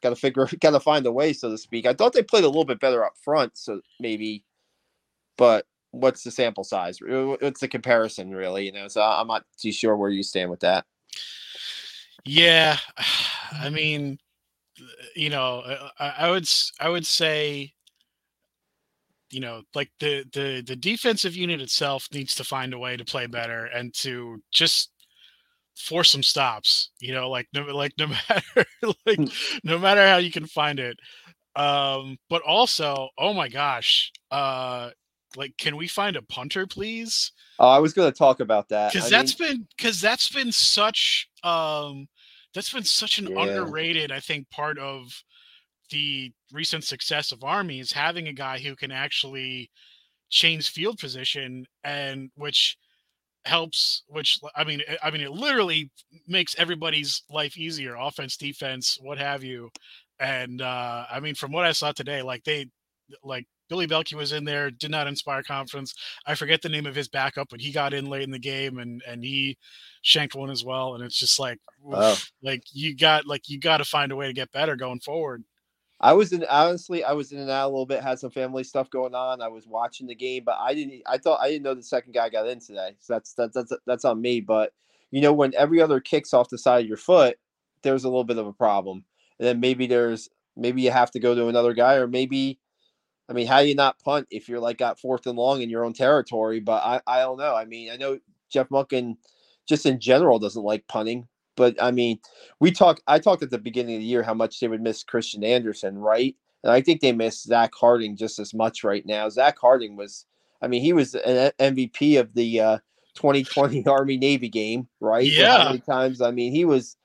got 0.00 0.10
to 0.10 0.16
figure, 0.16 0.48
got 0.60 0.70
to 0.70 0.80
find 0.80 1.04
a 1.06 1.12
way, 1.12 1.32
so 1.32 1.50
to 1.50 1.58
speak. 1.58 1.86
I 1.86 1.94
thought 1.94 2.12
they 2.12 2.22
played 2.22 2.44
a 2.44 2.48
little 2.48 2.64
bit 2.64 2.80
better 2.80 3.04
up 3.04 3.14
front, 3.22 3.58
so 3.58 3.80
maybe, 3.98 4.44
but 5.36 5.66
what's 5.92 6.22
the 6.22 6.30
sample 6.30 6.64
size? 6.64 6.98
What's 7.00 7.60
the 7.60 7.68
comparison, 7.68 8.30
really? 8.30 8.66
You 8.66 8.72
know, 8.72 8.88
so 8.88 9.02
I'm 9.02 9.26
not 9.26 9.44
too 9.58 9.72
sure 9.72 9.96
where 9.96 10.10
you 10.10 10.22
stand 10.22 10.50
with 10.50 10.60
that. 10.60 10.84
Yeah, 12.24 12.78
I 13.52 13.70
mean, 13.70 14.18
you 15.14 15.30
know, 15.30 15.62
I, 15.98 16.14
I 16.18 16.30
would 16.30 16.48
I 16.80 16.88
would 16.88 17.06
say, 17.06 17.72
you 19.30 19.40
know, 19.40 19.62
like 19.74 19.90
the 20.00 20.24
the 20.32 20.62
the 20.66 20.76
defensive 20.76 21.36
unit 21.36 21.60
itself 21.60 22.08
needs 22.12 22.34
to 22.36 22.44
find 22.44 22.74
a 22.74 22.78
way 22.78 22.96
to 22.96 23.04
play 23.04 23.26
better 23.26 23.66
and 23.66 23.92
to 23.94 24.42
just 24.50 24.90
force 25.76 26.10
some 26.10 26.22
stops. 26.22 26.90
You 27.00 27.14
know, 27.14 27.30
like 27.30 27.48
no 27.54 27.62
like 27.74 27.92
no 27.98 28.08
matter 28.08 28.66
like 29.06 29.16
hmm. 29.16 29.24
no 29.64 29.78
matter 29.78 30.06
how 30.06 30.18
you 30.18 30.30
can 30.30 30.46
find 30.46 30.78
it. 30.78 30.98
Um, 31.56 32.16
but 32.28 32.42
also, 32.42 33.08
oh 33.18 33.34
my 33.34 33.48
gosh, 33.48 34.12
uh, 34.30 34.90
like 35.36 35.56
can 35.56 35.76
we 35.76 35.86
find 35.86 36.16
a 36.16 36.22
punter, 36.22 36.66
please? 36.66 37.32
Oh, 37.58 37.68
I 37.68 37.78
was 37.78 37.92
going 37.92 38.10
to 38.10 38.16
talk 38.16 38.40
about 38.40 38.68
that 38.68 38.92
because 38.92 39.10
that's 39.10 39.38
mean... 39.38 39.50
been 39.50 39.66
because 39.76 40.00
that's 40.00 40.28
been 40.28 40.52
such 40.52 41.28
um 41.44 42.08
that's 42.54 42.72
been 42.72 42.84
such 42.84 43.18
an 43.18 43.28
yeah. 43.28 43.42
underrated, 43.42 44.10
I 44.10 44.20
think, 44.20 44.50
part 44.50 44.78
of 44.78 45.22
the 45.90 46.32
recent 46.52 46.84
success 46.84 47.32
of 47.32 47.44
Army 47.44 47.80
is 47.80 47.92
having 47.92 48.28
a 48.28 48.32
guy 48.32 48.58
who 48.58 48.76
can 48.76 48.90
actually 48.90 49.70
change 50.30 50.70
field 50.70 50.98
position 50.98 51.66
and 51.84 52.30
which 52.36 52.76
helps 53.46 54.04
which 54.06 54.38
i 54.54 54.62
mean 54.62 54.82
i 55.02 55.10
mean 55.10 55.22
it 55.22 55.30
literally 55.30 55.90
makes 56.28 56.54
everybody's 56.58 57.22
life 57.30 57.56
easier 57.56 57.96
offense 57.98 58.36
defense 58.36 58.98
what 59.00 59.16
have 59.18 59.42
you 59.42 59.70
and 60.20 60.60
uh 60.60 61.06
i 61.10 61.18
mean 61.18 61.34
from 61.34 61.50
what 61.50 61.64
i 61.64 61.72
saw 61.72 61.90
today 61.90 62.20
like 62.20 62.44
they 62.44 62.66
like 63.24 63.46
Billy 63.70 63.86
Belke 63.86 64.14
was 64.14 64.32
in 64.32 64.44
there, 64.44 64.70
did 64.70 64.90
not 64.90 65.06
inspire 65.06 65.42
confidence. 65.42 65.94
I 66.26 66.34
forget 66.34 66.60
the 66.60 66.68
name 66.68 66.86
of 66.86 66.96
his 66.96 67.08
backup, 67.08 67.48
but 67.48 67.60
he 67.60 67.70
got 67.72 67.94
in 67.94 68.10
late 68.10 68.24
in 68.24 68.32
the 68.32 68.38
game 68.38 68.78
and 68.78 69.00
and 69.06 69.24
he 69.24 69.56
shanked 70.02 70.34
one 70.34 70.50
as 70.50 70.64
well. 70.64 70.94
And 70.94 71.04
it's 71.04 71.18
just 71.18 71.38
like, 71.38 71.58
oof, 71.86 72.30
like 72.42 72.64
you 72.72 72.96
got 72.96 73.26
like 73.26 73.48
you 73.48 73.58
got 73.58 73.78
to 73.78 73.84
find 73.84 74.12
a 74.12 74.16
way 74.16 74.26
to 74.26 74.32
get 74.34 74.52
better 74.52 74.76
going 74.76 75.00
forward. 75.00 75.44
I 76.00 76.14
was 76.14 76.32
in 76.32 76.44
honestly, 76.50 77.04
I 77.04 77.12
was 77.12 77.30
in 77.30 77.38
and 77.38 77.50
out 77.50 77.66
a 77.66 77.70
little 77.70 77.86
bit, 77.86 78.02
had 78.02 78.18
some 78.18 78.30
family 78.30 78.64
stuff 78.64 78.90
going 78.90 79.14
on. 79.14 79.40
I 79.40 79.48
was 79.48 79.66
watching 79.66 80.06
the 80.06 80.14
game, 80.14 80.42
but 80.44 80.56
I 80.58 80.74
didn't. 80.74 81.02
I 81.06 81.18
thought 81.18 81.40
I 81.40 81.48
didn't 81.48 81.62
know 81.62 81.74
the 81.74 81.82
second 81.82 82.12
guy 82.12 82.28
got 82.28 82.48
in 82.48 82.58
today, 82.58 82.96
so 82.98 83.14
that's 83.14 83.34
that's 83.34 83.54
that's 83.54 83.72
that's 83.86 84.04
on 84.04 84.20
me. 84.20 84.40
But 84.40 84.72
you 85.10 85.20
know, 85.20 85.32
when 85.32 85.54
every 85.56 85.80
other 85.80 86.00
kicks 86.00 86.34
off 86.34 86.48
the 86.48 86.58
side 86.58 86.82
of 86.82 86.88
your 86.88 86.96
foot, 86.96 87.36
there's 87.82 88.04
a 88.04 88.08
little 88.08 88.24
bit 88.24 88.38
of 88.38 88.46
a 88.46 88.52
problem, 88.52 89.04
and 89.38 89.46
then 89.46 89.60
maybe 89.60 89.86
there's 89.86 90.28
maybe 90.56 90.82
you 90.82 90.90
have 90.90 91.10
to 91.12 91.20
go 91.20 91.34
to 91.34 91.48
another 91.48 91.74
guy, 91.74 91.94
or 91.96 92.08
maybe 92.08 92.58
I 93.30 93.32
mean, 93.32 93.46
how 93.46 93.62
do 93.62 93.68
you 93.68 93.76
not 93.76 94.02
punt 94.02 94.26
if 94.30 94.48
you're 94.48 94.58
like 94.58 94.76
got 94.76 94.98
fourth 94.98 95.26
and 95.28 95.38
long 95.38 95.62
in 95.62 95.70
your 95.70 95.84
own 95.84 95.92
territory? 95.92 96.58
But 96.58 96.82
I, 96.82 97.00
I 97.06 97.20
don't 97.20 97.38
know. 97.38 97.54
I 97.54 97.64
mean, 97.64 97.90
I 97.92 97.96
know 97.96 98.18
Jeff 98.50 98.68
Monken 98.70 99.16
just 99.68 99.86
in 99.86 100.00
general 100.00 100.40
doesn't 100.40 100.64
like 100.64 100.88
punting, 100.88 101.28
but 101.56 101.80
I 101.80 101.92
mean, 101.92 102.18
we 102.58 102.72
talked. 102.72 103.02
I 103.06 103.20
talked 103.20 103.44
at 103.44 103.50
the 103.50 103.58
beginning 103.58 103.94
of 103.94 104.00
the 104.00 104.06
year 104.06 104.24
how 104.24 104.34
much 104.34 104.58
they 104.58 104.66
would 104.66 104.82
miss 104.82 105.04
Christian 105.04 105.44
Anderson, 105.44 105.96
right? 105.96 106.34
And 106.64 106.72
I 106.72 106.80
think 106.80 107.00
they 107.00 107.12
miss 107.12 107.44
Zach 107.44 107.70
Harding 107.72 108.16
just 108.16 108.40
as 108.40 108.52
much 108.52 108.82
right 108.82 109.06
now. 109.06 109.28
Zach 109.28 109.56
Harding 109.60 109.96
was, 109.96 110.26
I 110.60 110.66
mean, 110.66 110.82
he 110.82 110.92
was 110.92 111.14
an 111.14 111.52
MVP 111.60 112.18
of 112.18 112.34
the 112.34 112.60
uh, 112.60 112.78
2020 113.14 113.86
Army 113.86 114.18
Navy 114.18 114.48
game, 114.48 114.88
right? 115.00 115.24
Yeah. 115.24 115.58
How 115.58 115.64
many 115.66 115.78
times? 115.78 116.20
I 116.20 116.32
mean, 116.32 116.52
he 116.52 116.64
was 116.64 116.96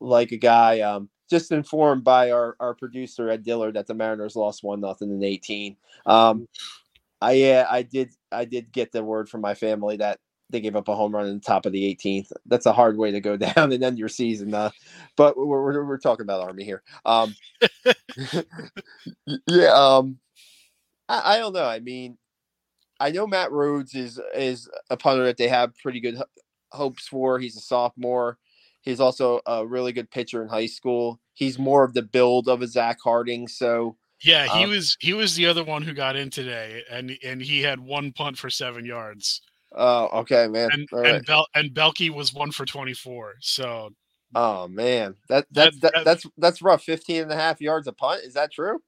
like 0.00 0.32
a 0.32 0.36
guy. 0.36 0.80
Um, 0.80 1.08
just 1.30 1.52
informed 1.52 2.04
by 2.04 2.32
our, 2.32 2.56
our 2.60 2.74
producer 2.74 3.30
Ed 3.30 3.44
Dillard 3.44 3.74
that 3.74 3.86
the 3.86 3.94
Mariners 3.94 4.36
lost 4.36 4.64
one 4.64 4.80
nothing 4.80 5.10
in 5.10 5.22
18. 5.22 5.76
Um, 6.04 6.48
I 7.22 7.32
yeah, 7.32 7.66
I 7.70 7.82
did 7.82 8.10
I 8.32 8.44
did 8.44 8.72
get 8.72 8.92
the 8.92 9.04
word 9.04 9.28
from 9.28 9.40
my 9.40 9.54
family 9.54 9.96
that 9.98 10.18
they 10.50 10.60
gave 10.60 10.74
up 10.74 10.88
a 10.88 10.96
home 10.96 11.14
run 11.14 11.26
in 11.26 11.34
the 11.34 11.40
top 11.40 11.64
of 11.64 11.72
the 11.72 11.94
18th. 11.94 12.32
That's 12.46 12.66
a 12.66 12.72
hard 12.72 12.96
way 12.96 13.12
to 13.12 13.20
go 13.20 13.36
down 13.54 13.72
and 13.72 13.84
end 13.84 13.98
your 13.98 14.08
season. 14.08 14.52
Uh, 14.52 14.70
but 15.16 15.36
we're, 15.36 15.46
we're, 15.46 15.84
we're 15.84 15.98
talking 15.98 16.24
about 16.24 16.42
Army 16.42 16.64
here. 16.64 16.82
Um, 17.04 17.34
yeah. 19.46 19.72
Um, 19.72 20.18
I, 21.08 21.36
I 21.36 21.38
don't 21.38 21.52
know. 21.52 21.66
I 21.66 21.80
mean, 21.80 22.18
I 22.98 23.10
know 23.10 23.26
Matt 23.26 23.52
Rhodes 23.52 23.94
is 23.94 24.20
is 24.34 24.68
a 24.90 24.96
punter 24.96 25.24
that 25.24 25.36
they 25.36 25.48
have 25.48 25.76
pretty 25.78 26.00
good 26.00 26.20
hopes 26.72 27.06
for. 27.06 27.38
He's 27.38 27.56
a 27.56 27.60
sophomore. 27.60 28.38
He's 28.82 29.00
also 29.00 29.40
a 29.46 29.66
really 29.66 29.92
good 29.92 30.10
pitcher 30.10 30.42
in 30.42 30.48
high 30.48 30.66
school. 30.66 31.20
He's 31.34 31.58
more 31.58 31.84
of 31.84 31.94
the 31.94 32.02
build 32.02 32.48
of 32.48 32.62
a 32.62 32.66
Zach 32.66 32.98
Harding. 33.02 33.46
So 33.48 33.96
yeah, 34.22 34.46
he 34.46 34.64
um, 34.64 34.70
was 34.70 34.96
he 35.00 35.12
was 35.12 35.34
the 35.34 35.46
other 35.46 35.64
one 35.64 35.82
who 35.82 35.94
got 35.94 36.16
in 36.16 36.30
today, 36.30 36.82
and 36.90 37.16
and 37.24 37.40
he 37.40 37.62
had 37.62 37.80
one 37.80 38.12
punt 38.12 38.38
for 38.38 38.50
seven 38.50 38.84
yards. 38.84 39.40
Oh, 39.72 40.20
okay, 40.20 40.48
man. 40.48 40.70
And 40.72 40.88
All 40.92 40.98
and, 40.98 41.12
right. 41.12 41.26
Bel- 41.26 41.46
and 41.54 41.70
Belky 41.70 42.10
was 42.10 42.34
one 42.34 42.50
for 42.50 42.66
twenty 42.66 42.94
four. 42.94 43.34
So 43.40 43.90
oh 44.34 44.68
man, 44.68 45.14
that 45.28 45.46
that's 45.50 45.78
that, 45.80 45.92
that, 45.94 46.04
that's 46.04 46.26
that's 46.36 46.62
rough. 46.62 46.82
15 46.82 47.22
and 47.22 47.32
a 47.32 47.36
half 47.36 47.60
yards 47.60 47.86
a 47.86 47.92
punt. 47.92 48.22
Is 48.24 48.34
that 48.34 48.52
true? 48.52 48.80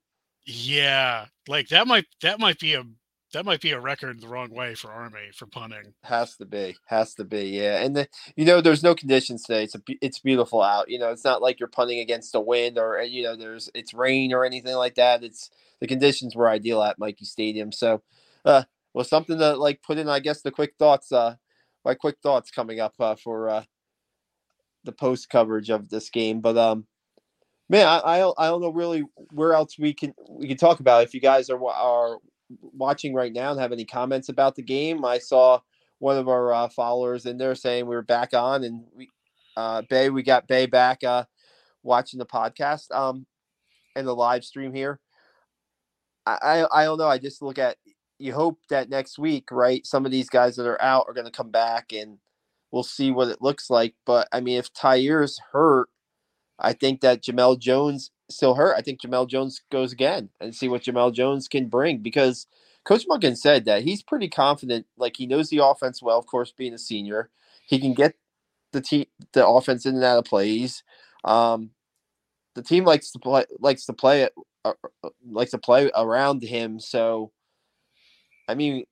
Yeah, 0.44 1.26
like 1.48 1.68
that 1.68 1.86
might 1.86 2.06
that 2.20 2.40
might 2.40 2.58
be 2.58 2.74
a 2.74 2.84
that 3.32 3.44
might 3.44 3.60
be 3.60 3.72
a 3.72 3.80
record 3.80 4.20
the 4.20 4.28
wrong 4.28 4.50
way 4.50 4.74
for 4.74 4.90
Army 4.90 5.30
for 5.34 5.46
punting. 5.46 5.94
Has 6.02 6.36
to 6.36 6.44
be, 6.44 6.76
has 6.86 7.14
to 7.14 7.24
be, 7.24 7.48
yeah. 7.48 7.82
And 7.82 7.96
the, 7.96 8.08
you 8.36 8.44
know, 8.44 8.60
there's 8.60 8.82
no 8.82 8.94
conditions 8.94 9.44
today. 9.44 9.64
It's 9.64 9.74
a, 9.74 9.80
it's 10.00 10.18
beautiful 10.18 10.62
out. 10.62 10.90
You 10.90 10.98
know, 10.98 11.10
it's 11.10 11.24
not 11.24 11.42
like 11.42 11.58
you're 11.58 11.68
punting 11.68 12.00
against 12.00 12.32
the 12.32 12.40
wind 12.40 12.78
or 12.78 13.00
you 13.02 13.22
know, 13.22 13.36
there's 13.36 13.70
it's 13.74 13.94
rain 13.94 14.32
or 14.32 14.44
anything 14.44 14.76
like 14.76 14.96
that. 14.96 15.24
It's 15.24 15.50
the 15.80 15.86
conditions 15.86 16.36
were 16.36 16.48
ideal 16.48 16.82
at 16.82 16.98
Michie 16.98 17.24
Stadium. 17.24 17.72
So, 17.72 18.02
uh, 18.44 18.64
well, 18.94 19.04
something 19.04 19.38
to 19.38 19.56
like 19.56 19.82
put 19.82 19.98
in, 19.98 20.08
I 20.08 20.20
guess, 20.20 20.42
the 20.42 20.50
quick 20.50 20.74
thoughts. 20.78 21.10
Uh, 21.10 21.36
my 21.84 21.94
quick 21.94 22.18
thoughts 22.22 22.50
coming 22.50 22.80
up 22.80 22.94
uh, 23.00 23.16
for 23.16 23.48
uh, 23.48 23.64
the 24.84 24.92
post 24.92 25.30
coverage 25.30 25.70
of 25.70 25.88
this 25.88 26.10
game, 26.10 26.40
but 26.40 26.56
um, 26.56 26.86
man, 27.68 27.86
I, 27.86 27.98
I 27.98 28.32
I 28.38 28.48
don't 28.48 28.60
know 28.60 28.72
really 28.72 29.04
where 29.32 29.54
else 29.54 29.78
we 29.78 29.94
can 29.94 30.14
we 30.28 30.46
can 30.48 30.58
talk 30.58 30.80
about. 30.80 31.04
If 31.04 31.14
you 31.14 31.20
guys 31.20 31.50
are 31.50 31.64
are 31.66 32.18
watching 32.60 33.14
right 33.14 33.32
now 33.32 33.50
and 33.50 33.60
have 33.60 33.72
any 33.72 33.84
comments 33.84 34.28
about 34.28 34.54
the 34.54 34.62
game, 34.62 35.04
I 35.04 35.18
saw 35.18 35.60
one 35.98 36.18
of 36.18 36.28
our 36.28 36.52
uh, 36.52 36.68
followers 36.68 37.26
in 37.26 37.38
there 37.38 37.54
saying 37.54 37.86
we 37.86 37.94
were 37.94 38.02
back 38.02 38.34
on 38.34 38.64
and 38.64 38.84
we 38.94 39.08
uh 39.56 39.82
Bay 39.88 40.08
we 40.10 40.22
got 40.22 40.48
Bay 40.48 40.66
back 40.66 41.04
uh 41.04 41.24
watching 41.82 42.18
the 42.18 42.26
podcast 42.26 42.90
um 42.90 43.26
and 43.94 44.06
the 44.06 44.14
live 44.14 44.44
stream 44.44 44.72
here. 44.72 44.98
I, 46.26 46.38
I 46.42 46.82
I 46.82 46.84
don't 46.84 46.98
know. 46.98 47.06
I 47.08 47.18
just 47.18 47.42
look 47.42 47.58
at 47.58 47.76
you 48.18 48.32
hope 48.32 48.58
that 48.70 48.88
next 48.88 49.18
week, 49.18 49.50
right? 49.50 49.84
Some 49.86 50.06
of 50.06 50.12
these 50.12 50.28
guys 50.28 50.56
that 50.56 50.66
are 50.66 50.80
out 50.80 51.06
are 51.08 51.14
going 51.14 51.26
to 51.26 51.32
come 51.32 51.50
back 51.50 51.92
and 51.92 52.18
we'll 52.70 52.82
see 52.84 53.10
what 53.10 53.28
it 53.28 53.42
looks 53.42 53.68
like. 53.68 53.94
But 54.06 54.28
I 54.32 54.40
mean, 54.40 54.58
if 54.58 54.72
Tyre's 54.72 55.40
hurt, 55.52 55.88
I 56.62 56.72
think 56.72 57.00
that 57.00 57.22
Jemel 57.22 57.58
Jones 57.58 58.10
still 58.30 58.54
hurt. 58.54 58.76
I 58.76 58.82
think 58.82 59.00
Jemel 59.00 59.28
Jones 59.28 59.60
goes 59.70 59.92
again 59.92 60.30
and 60.40 60.54
see 60.54 60.68
what 60.68 60.82
Jemel 60.82 61.12
Jones 61.12 61.48
can 61.48 61.66
bring 61.66 61.98
because 61.98 62.46
Coach 62.84 63.04
Monken 63.08 63.36
said 63.36 63.64
that 63.64 63.82
he's 63.82 64.02
pretty 64.02 64.28
confident. 64.28 64.86
Like 64.96 65.16
he 65.16 65.26
knows 65.26 65.50
the 65.50 65.64
offense 65.64 66.00
well, 66.00 66.18
of 66.18 66.26
course, 66.26 66.52
being 66.52 66.72
a 66.72 66.78
senior. 66.78 67.30
He 67.66 67.80
can 67.80 67.94
get 67.94 68.14
the 68.72 68.80
team, 68.80 69.06
the 69.32 69.46
offense 69.46 69.86
in 69.86 69.96
and 69.96 70.04
out 70.04 70.18
of 70.18 70.24
plays. 70.24 70.84
Um, 71.24 71.70
the 72.54 72.62
team 72.62 72.84
likes 72.84 73.10
to 73.10 73.18
play, 73.18 73.44
likes 73.58 73.84
to 73.86 73.92
play 73.92 74.28
uh, 74.64 74.72
uh 75.02 75.08
likes 75.28 75.50
to 75.50 75.58
play 75.58 75.90
around 75.96 76.42
him. 76.42 76.78
So, 76.78 77.32
I 78.48 78.54
mean, 78.54 78.84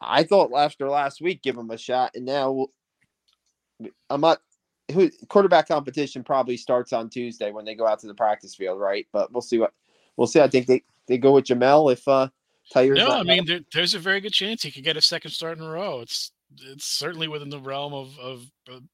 I 0.00 0.24
thought 0.24 0.52
after 0.54 0.88
last 0.88 1.22
week, 1.22 1.42
give 1.42 1.56
him 1.56 1.70
a 1.70 1.78
shot, 1.78 2.12
and 2.14 2.26
now 2.26 2.66
I'm 4.10 4.20
not 4.20 4.40
who 4.92 5.10
quarterback 5.28 5.68
competition 5.68 6.22
probably 6.22 6.56
starts 6.56 6.92
on 6.92 7.08
Tuesday 7.08 7.50
when 7.50 7.64
they 7.64 7.74
go 7.74 7.86
out 7.86 7.98
to 8.00 8.06
the 8.06 8.14
practice 8.14 8.54
field, 8.54 8.80
right? 8.80 9.06
But 9.12 9.32
we'll 9.32 9.42
see 9.42 9.58
what 9.58 9.72
we'll 10.16 10.26
see. 10.26 10.40
I 10.40 10.48
think 10.48 10.66
they 10.66 10.82
they 11.06 11.18
go 11.18 11.32
with 11.32 11.44
Jemel 11.44 11.92
if 11.92 12.06
uh 12.06 12.28
Tyre's 12.72 12.98
No, 12.98 13.10
I 13.10 13.22
mean 13.22 13.44
there, 13.46 13.60
there's 13.72 13.94
a 13.94 13.98
very 13.98 14.20
good 14.20 14.32
chance 14.32 14.62
he 14.62 14.70
could 14.70 14.84
get 14.84 14.96
a 14.96 15.02
second 15.02 15.30
start 15.30 15.58
in 15.58 15.64
a 15.64 15.68
row. 15.68 16.00
It's 16.00 16.32
it's 16.60 16.84
certainly 16.84 17.28
within 17.28 17.50
the 17.50 17.60
realm 17.60 17.92
of 17.92 18.18
of 18.18 18.44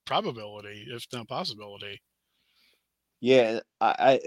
probability, 0.06 0.86
if 0.88 1.06
not 1.12 1.28
possibility. 1.28 2.00
Yeah, 3.20 3.60
I, 3.80 3.94
I 3.98 4.20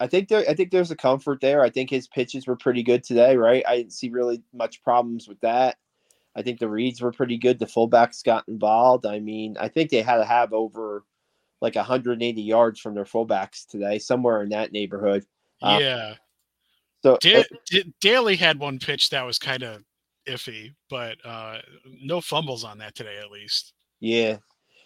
I 0.00 0.06
think 0.08 0.28
there 0.28 0.44
I 0.48 0.54
think 0.54 0.70
there's 0.70 0.90
a 0.90 0.96
comfort 0.96 1.40
there. 1.40 1.62
I 1.62 1.70
think 1.70 1.90
his 1.90 2.08
pitches 2.08 2.46
were 2.46 2.56
pretty 2.56 2.82
good 2.82 3.04
today, 3.04 3.36
right? 3.36 3.64
I 3.66 3.76
didn't 3.76 3.92
see 3.92 4.10
really 4.10 4.42
much 4.52 4.82
problems 4.82 5.28
with 5.28 5.40
that. 5.40 5.76
I 6.34 6.42
think 6.42 6.58
the 6.58 6.68
reads 6.68 7.00
were 7.00 7.12
pretty 7.12 7.36
good. 7.36 7.58
The 7.58 7.66
fullbacks 7.66 8.24
got 8.24 8.48
involved. 8.48 9.06
I 9.06 9.18
mean, 9.18 9.56
I 9.60 9.68
think 9.68 9.90
they 9.90 10.02
had 10.02 10.16
to 10.16 10.24
have 10.24 10.52
over 10.52 11.04
like 11.62 11.76
180 11.76 12.42
yards 12.42 12.80
from 12.80 12.94
their 12.94 13.04
fullbacks 13.04 13.66
today, 13.66 13.98
somewhere 14.00 14.42
in 14.42 14.48
that 14.48 14.72
neighborhood. 14.72 15.24
Um, 15.62 15.80
yeah. 15.80 16.14
So 17.04 17.16
da- 17.20 17.44
da- 17.70 17.92
Daily 18.00 18.34
had 18.36 18.58
one 18.58 18.80
pitch 18.80 19.10
that 19.10 19.24
was 19.24 19.38
kind 19.38 19.62
of 19.62 19.84
iffy, 20.26 20.74
but 20.90 21.16
uh, 21.24 21.58
no 22.02 22.20
fumbles 22.20 22.64
on 22.64 22.78
that 22.78 22.96
today, 22.96 23.16
at 23.18 23.30
least. 23.30 23.74
Yeah, 24.00 24.38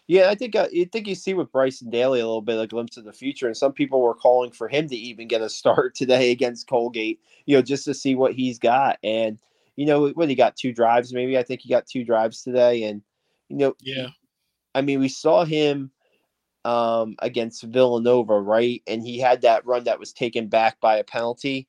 yeah. 0.07 0.29
I 0.29 0.35
think 0.35 0.55
uh, 0.55 0.69
you 0.71 0.85
think 0.85 1.07
you 1.07 1.15
see 1.15 1.33
with 1.33 1.51
Bryson 1.51 1.89
Daily 1.89 2.21
a 2.21 2.27
little 2.27 2.43
bit 2.43 2.61
a 2.61 2.67
glimpse 2.67 2.99
of 2.99 3.05
the 3.05 3.13
future, 3.13 3.47
and 3.47 3.57
some 3.57 3.73
people 3.73 4.03
were 4.03 4.15
calling 4.15 4.51
for 4.51 4.69
him 4.69 4.87
to 4.89 4.97
even 4.97 5.29
get 5.29 5.41
a 5.41 5.49
start 5.49 5.95
today 5.97 6.31
against 6.31 6.69
Colgate. 6.69 7.21
You 7.47 7.57
know, 7.57 7.63
just 7.63 7.87
to 7.87 7.95
see 7.95 8.15
what 8.15 8.35
he's 8.35 8.59
got, 8.59 8.99
and 9.03 9.39
you 9.77 9.87
know 9.87 10.09
what 10.11 10.29
he 10.29 10.35
got 10.35 10.57
two 10.57 10.75
drives, 10.75 11.15
maybe 11.15 11.39
I 11.39 11.43
think 11.43 11.63
he 11.63 11.71
got 11.71 11.87
two 11.87 12.05
drives 12.05 12.43
today, 12.43 12.85
and 12.85 13.01
you 13.49 13.57
know, 13.57 13.75
yeah. 13.81 14.09
I 14.75 14.83
mean, 14.83 15.01
we 15.01 15.09
saw 15.09 15.47
him 15.47 15.91
um, 16.67 17.15
against 17.21 17.63
Villanova, 17.63 18.41
right? 18.41 18.83
And 18.89 19.01
he 19.01 19.21
had 19.21 19.43
that 19.43 19.65
run 19.65 19.85
that 19.85 20.01
was 20.01 20.13
taken 20.13 20.49
back 20.49 20.81
by 20.81 20.97
a 20.97 21.05
penalty. 21.05 21.69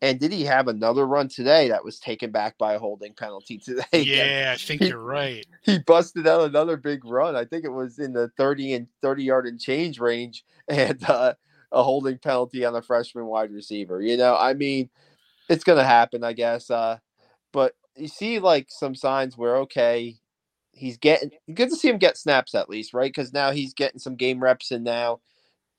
And 0.00 0.20
did 0.20 0.30
he 0.30 0.44
have 0.44 0.68
another 0.68 1.04
run 1.04 1.28
today 1.28 1.68
that 1.68 1.84
was 1.84 1.98
taken 1.98 2.30
back 2.30 2.56
by 2.56 2.74
a 2.74 2.78
holding 2.78 3.12
penalty 3.12 3.58
today? 3.64 3.84
Yeah, 3.92 4.52
I 4.54 4.56
think 4.56 4.82
he, 4.82 4.88
you're 4.88 4.98
right. 4.98 5.44
He 5.62 5.80
busted 5.80 6.28
out 6.28 6.42
another 6.42 6.76
big 6.76 7.04
run. 7.04 7.34
I 7.34 7.44
think 7.44 7.64
it 7.64 7.72
was 7.72 7.98
in 7.98 8.12
the 8.12 8.28
30 8.36 8.74
and 8.74 8.86
30 9.02 9.24
yard 9.24 9.46
and 9.46 9.60
change 9.60 9.98
range 9.98 10.44
and 10.68 11.02
uh, 11.10 11.34
a 11.72 11.82
holding 11.82 12.18
penalty 12.18 12.64
on 12.64 12.76
a 12.76 12.82
freshman 12.82 13.26
wide 13.26 13.50
receiver. 13.50 14.00
You 14.00 14.16
know, 14.16 14.36
I 14.36 14.54
mean, 14.54 14.90
it's 15.48 15.64
going 15.64 15.78
to 15.78 15.84
happen, 15.84 16.22
I 16.22 16.34
guess. 16.34 16.70
Uh, 16.70 16.98
but 17.52 17.74
you 17.96 18.06
see 18.06 18.38
like 18.38 18.66
some 18.68 18.94
signs 18.94 19.36
where, 19.36 19.56
okay, 19.56 20.18
he's 20.76 20.98
getting 20.98 21.30
good 21.52 21.70
to 21.70 21.76
see 21.76 21.88
him 21.88 21.98
get 21.98 22.16
snaps 22.16 22.54
at 22.54 22.68
least, 22.68 22.94
right? 22.94 23.12
Because 23.12 23.32
now 23.32 23.50
he's 23.50 23.74
getting 23.74 23.98
some 23.98 24.14
game 24.14 24.40
reps 24.40 24.70
and 24.70 24.84
now. 24.84 25.20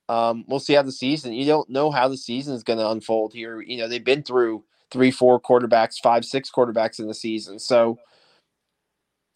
Um, 0.10 0.46
we'll 0.48 0.60
see 0.60 0.74
how 0.74 0.84
the 0.84 0.92
season. 0.92 1.34
You 1.34 1.46
don't 1.46 1.70
know 1.70 1.92
how 1.92 2.08
the 2.08 2.18
season 2.18 2.56
is 2.56 2.63
going 2.63 2.80
to 2.80 2.89
unfold 2.89 3.34
here. 3.34 3.62
You 3.62 3.77
know 3.77 3.88
they've 3.88 4.04
been 4.04 4.24
through 4.24 4.63
three, 4.92 5.12
four 5.12 5.39
quarterbacks, 5.39 6.01
five, 6.01 6.25
six 6.25 6.50
quarterbacks 6.50 7.00
in 7.00 7.08
the 7.08 7.13
season. 7.13 7.60
So, 7.60 8.00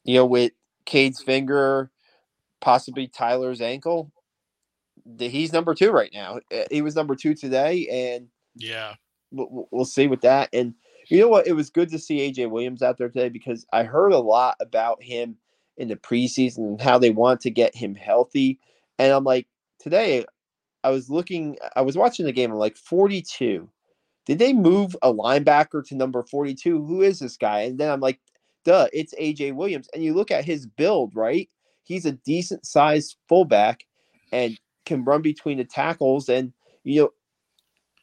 you 0.06 0.16
know, 0.16 0.26
with 0.26 0.54
Cade's 0.86 1.22
finger, 1.22 1.92
possibly 2.62 3.08
Tyler's 3.08 3.62
ankle, 3.62 4.12
he's 5.18 5.52
number 5.52 5.76
two 5.76 5.92
right 5.92 6.12
now. 6.14 6.40
Eh, 6.52 6.66
he 6.72 6.82
was 6.82 6.96
number 6.96 7.16
two 7.16 7.36
today, 7.36 7.88
and 8.16 8.28
yeah, 8.56 8.94
we'll, 9.32 9.68
we'll 9.72 9.86
see 9.86 10.08
with 10.08 10.22
that. 10.22 10.50
And 10.54 10.74
you 11.10 11.20
know 11.20 11.28
what? 11.28 11.48
It 11.48 11.54
was 11.54 11.70
good 11.70 11.90
to 11.90 12.00
see 12.00 12.32
AJ 12.32 12.50
Williams 12.50 12.82
out 12.82 12.98
there 12.98 13.10
today 13.10 13.30
because 13.30 13.66
I 13.74 13.84
heard 13.84 14.14
a 14.14 14.20
lot 14.20 14.56
about 14.62 15.04
him 15.04 15.36
in 15.78 15.88
the 15.88 15.96
preseason 15.96 16.60
and 16.60 16.82
how 16.82 16.98
they 16.98 17.10
want 17.10 17.42
to 17.42 17.50
get 17.50 17.76
him 17.76 17.96
healthy. 17.96 18.60
And 19.00 19.12
I'm 19.12 19.24
like, 19.24 19.48
today 19.80 20.26
I 20.84 20.90
was 20.90 21.10
looking, 21.10 21.58
I 21.76 21.82
was 21.82 21.98
watching 21.98 22.26
the 22.26 22.32
game. 22.32 22.52
I'm 22.52 22.58
like, 22.58 22.78
42. 22.78 23.70
Did 24.26 24.40
they 24.40 24.54
move 24.54 24.96
a 25.02 25.12
linebacker 25.12 25.86
to 25.88 25.96
number 25.96 26.24
42? 26.24 26.86
Who 26.86 27.02
is 27.02 27.20
this 27.20 27.38
guy? 27.38 27.62
And 27.62 27.80
then 27.80 27.90
I'm 27.90 28.00
like, 28.00 28.20
duh, 28.64 28.88
it's 28.94 29.16
AJ 29.16 29.56
Williams. 29.56 29.90
And 29.94 30.04
you 30.04 30.14
look 30.14 30.32
at 30.32 30.46
his 30.46 30.66
build, 30.68 31.16
right? 31.16 31.50
He's 31.84 32.06
a 32.06 32.12
decent 32.12 32.66
sized 32.66 33.18
fullback 33.28 33.86
and 34.32 34.60
can 34.86 35.04
run 35.04 35.22
between 35.22 35.58
the 35.58 35.66
tackles. 35.66 36.30
And, 36.30 36.54
you 36.84 37.02
know, 37.02 37.10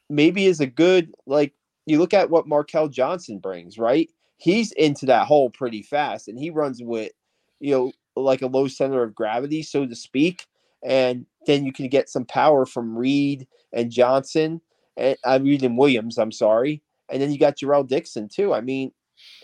maybe 0.09 0.45
is 0.45 0.59
a 0.59 0.67
good, 0.67 1.13
like, 1.25 1.53
you 1.85 1.97
look 1.97 2.13
at 2.13 2.29
what 2.29 2.47
Markel 2.47 2.89
Johnson 2.89 3.39
brings, 3.39 3.77
right? 3.77 4.09
He's 4.37 4.71
into 4.73 5.05
that 5.07 5.25
hole 5.25 5.49
pretty 5.49 5.81
fast 5.81 6.27
and 6.27 6.37
he 6.37 6.49
runs 6.49 6.81
with 6.83 7.11
you 7.59 7.71
know, 7.71 7.91
like 8.15 8.41
a 8.41 8.47
low 8.47 8.67
center 8.67 9.03
of 9.03 9.15
gravity, 9.15 9.63
so 9.63 9.85
to 9.85 9.95
speak. 9.95 10.45
And 10.83 11.25
then 11.45 11.65
you 11.65 11.73
can 11.73 11.87
get 11.87 12.09
some 12.09 12.25
power 12.25 12.65
from 12.65 12.97
Reed 12.97 13.47
and 13.73 13.91
Johnson, 13.91 14.61
and 14.95 15.17
I 15.25 15.35
uh, 15.35 15.39
Reed 15.39 15.63
and 15.63 15.77
Williams. 15.77 16.17
I'm 16.17 16.31
sorry, 16.31 16.81
and 17.11 17.21
then 17.21 17.31
you 17.31 17.37
got 17.37 17.57
Jarrell 17.57 17.87
Dixon 17.87 18.29
too. 18.29 18.53
I 18.53 18.61
mean, 18.61 18.91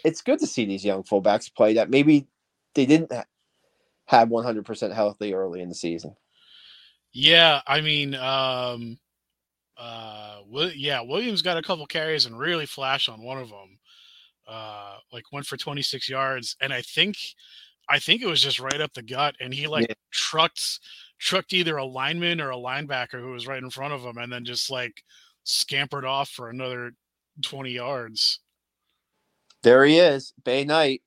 it's 0.04 0.21
good 0.21 0.39
to 0.39 0.47
see 0.47 0.65
these 0.65 0.86
young 0.86 1.04
fullbacks 1.04 1.54
play 1.54 1.73
that 1.73 1.89
maybe 1.89 2.28
they 2.73 2.86
didn't 2.86 3.12
have 4.06 4.30
100% 4.30 4.93
healthy 4.93 5.34
early 5.34 5.62
in 5.62 5.69
the 5.69 5.75
season. 5.75 6.15
Yeah, 7.12 7.62
I 7.65 7.82
mean, 7.82 8.13
um, 8.15 8.97
uh, 9.78 10.39
yeah, 10.75 11.01
Williams 11.01 11.41
got 11.41 11.58
a 11.58 11.62
couple 11.62 11.86
carries 11.86 12.25
and 12.25 12.38
really 12.38 12.65
flashed 12.65 13.10
on 13.10 13.23
one 13.23 13.38
of 13.38 13.49
them. 13.49 13.80
Uh, 14.47 14.97
like 15.12 15.23
went 15.32 15.45
for 15.45 15.58
26 15.58 16.08
yards, 16.08 16.56
and 16.62 16.71
I 16.71 16.82
think 16.82 17.17
I 17.89 18.00
think 18.00 18.21
it 18.21 18.28
was 18.28 18.41
just 18.41 18.60
right 18.60 18.82
up 18.82 18.93
the 18.93 19.04
gut, 19.04 19.36
and 19.39 19.54
he 19.54 19.67
like 19.67 19.88
yeah. 19.89 19.95
trucked 20.12 20.80
trucked 21.19 21.54
either 21.54 21.78
a 21.78 21.86
lineman 21.86 22.41
or 22.41 22.52
a 22.52 22.58
linebacker 22.58 23.19
who 23.21 23.32
was 23.32 23.48
right 23.48 23.62
in 23.62 23.69
front 23.69 23.93
of 23.93 24.02
him, 24.02 24.17
and 24.17 24.32
then 24.32 24.45
just 24.45 24.69
like 24.69 25.04
scampered 25.43 26.06
off 26.06 26.30
for 26.30 26.50
another 26.50 26.93
twenty 27.41 27.71
yards. 27.71 28.39
There 29.63 29.86
he 29.86 30.00
is, 30.00 30.34
Bay 30.43 30.63
Knight, 30.63 31.02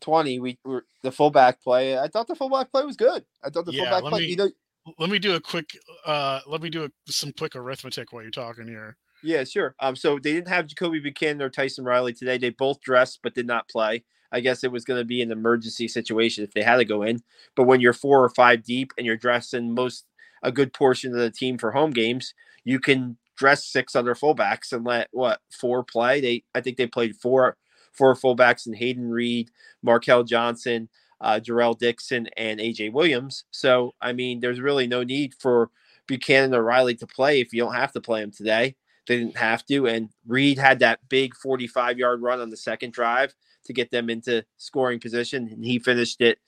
twenty. 0.00 0.40
We 0.40 0.58
were 0.64 0.84
the 1.02 1.12
fullback 1.12 1.62
play. 1.62 1.98
I 1.98 2.08
thought 2.08 2.28
the 2.28 2.34
fullback 2.34 2.70
play 2.70 2.84
was 2.84 2.96
good. 2.96 3.24
I 3.42 3.50
thought 3.50 3.66
the 3.66 3.72
yeah, 3.72 3.90
fullback 3.90 4.10
play. 4.10 4.20
Me, 4.20 4.26
you 4.26 4.36
know, 4.36 4.50
let 4.98 5.10
me 5.10 5.18
do 5.18 5.34
a 5.34 5.40
quick. 5.40 5.70
uh 6.06 6.40
Let 6.46 6.62
me 6.62 6.70
do 6.70 6.84
a, 6.84 6.90
some 7.10 7.32
quick 7.32 7.56
arithmetic 7.56 8.12
while 8.12 8.22
you're 8.22 8.30
talking 8.30 8.66
here. 8.66 8.96
Yeah, 9.22 9.44
sure. 9.44 9.74
Um, 9.80 9.96
so 9.96 10.18
they 10.18 10.32
didn't 10.32 10.48
have 10.48 10.66
Jacoby 10.66 11.00
Buchanan 11.00 11.42
or 11.42 11.50
Tyson 11.50 11.84
Riley 11.84 12.14
today. 12.14 12.38
They 12.38 12.50
both 12.50 12.80
dressed 12.80 13.20
but 13.22 13.34
did 13.34 13.46
not 13.46 13.68
play. 13.68 14.04
I 14.32 14.40
guess 14.40 14.64
it 14.64 14.72
was 14.72 14.84
going 14.84 15.00
to 15.00 15.04
be 15.04 15.22
an 15.22 15.32
emergency 15.32 15.88
situation 15.88 16.44
if 16.44 16.52
they 16.52 16.62
had 16.62 16.76
to 16.76 16.84
go 16.84 17.02
in. 17.02 17.22
But 17.56 17.64
when 17.64 17.80
you're 17.80 17.92
four 17.92 18.22
or 18.22 18.28
five 18.30 18.62
deep 18.62 18.92
and 18.96 19.06
you're 19.06 19.16
dressing 19.16 19.74
most 19.74 20.06
a 20.42 20.52
good 20.52 20.72
portion 20.72 21.12
of 21.12 21.18
the 21.18 21.30
team 21.30 21.58
for 21.58 21.72
home 21.72 21.90
games, 21.90 22.34
you 22.64 22.78
can 22.78 23.16
dress 23.36 23.64
six 23.64 23.96
other 23.96 24.14
fullbacks 24.14 24.72
and 24.72 24.84
let 24.84 25.08
what 25.12 25.40
four 25.50 25.82
play. 25.82 26.20
They 26.20 26.44
I 26.54 26.60
think 26.60 26.76
they 26.76 26.86
played 26.86 27.16
four 27.16 27.56
four 27.92 28.14
fullbacks 28.14 28.66
in 28.66 28.74
Hayden 28.74 29.10
Reed, 29.10 29.50
Markel 29.82 30.24
Johnson, 30.24 30.88
uh, 31.20 31.40
Jarrell 31.42 31.78
Dixon, 31.78 32.28
and 32.36 32.60
AJ 32.60 32.92
Williams. 32.92 33.44
So 33.50 33.94
I 34.00 34.12
mean, 34.12 34.40
there's 34.40 34.60
really 34.60 34.86
no 34.86 35.02
need 35.02 35.34
for 35.34 35.70
Buchanan 36.06 36.54
or 36.54 36.62
Riley 36.62 36.94
to 36.96 37.06
play 37.06 37.40
if 37.40 37.52
you 37.52 37.62
don't 37.62 37.74
have 37.74 37.92
to 37.92 38.00
play 38.00 38.20
them 38.20 38.30
today. 38.30 38.76
They 39.06 39.16
didn't 39.16 39.38
have 39.38 39.64
to, 39.66 39.86
and 39.86 40.10
Reed 40.26 40.58
had 40.58 40.78
that 40.80 41.00
big 41.08 41.34
45 41.34 41.98
yard 41.98 42.22
run 42.22 42.40
on 42.40 42.50
the 42.50 42.56
second 42.56 42.92
drive 42.92 43.34
to 43.64 43.72
get 43.72 43.90
them 43.90 44.10
into 44.10 44.44
scoring 44.56 45.00
position, 45.00 45.48
and 45.48 45.64
he 45.64 45.78
finished 45.78 46.20
it. 46.20 46.38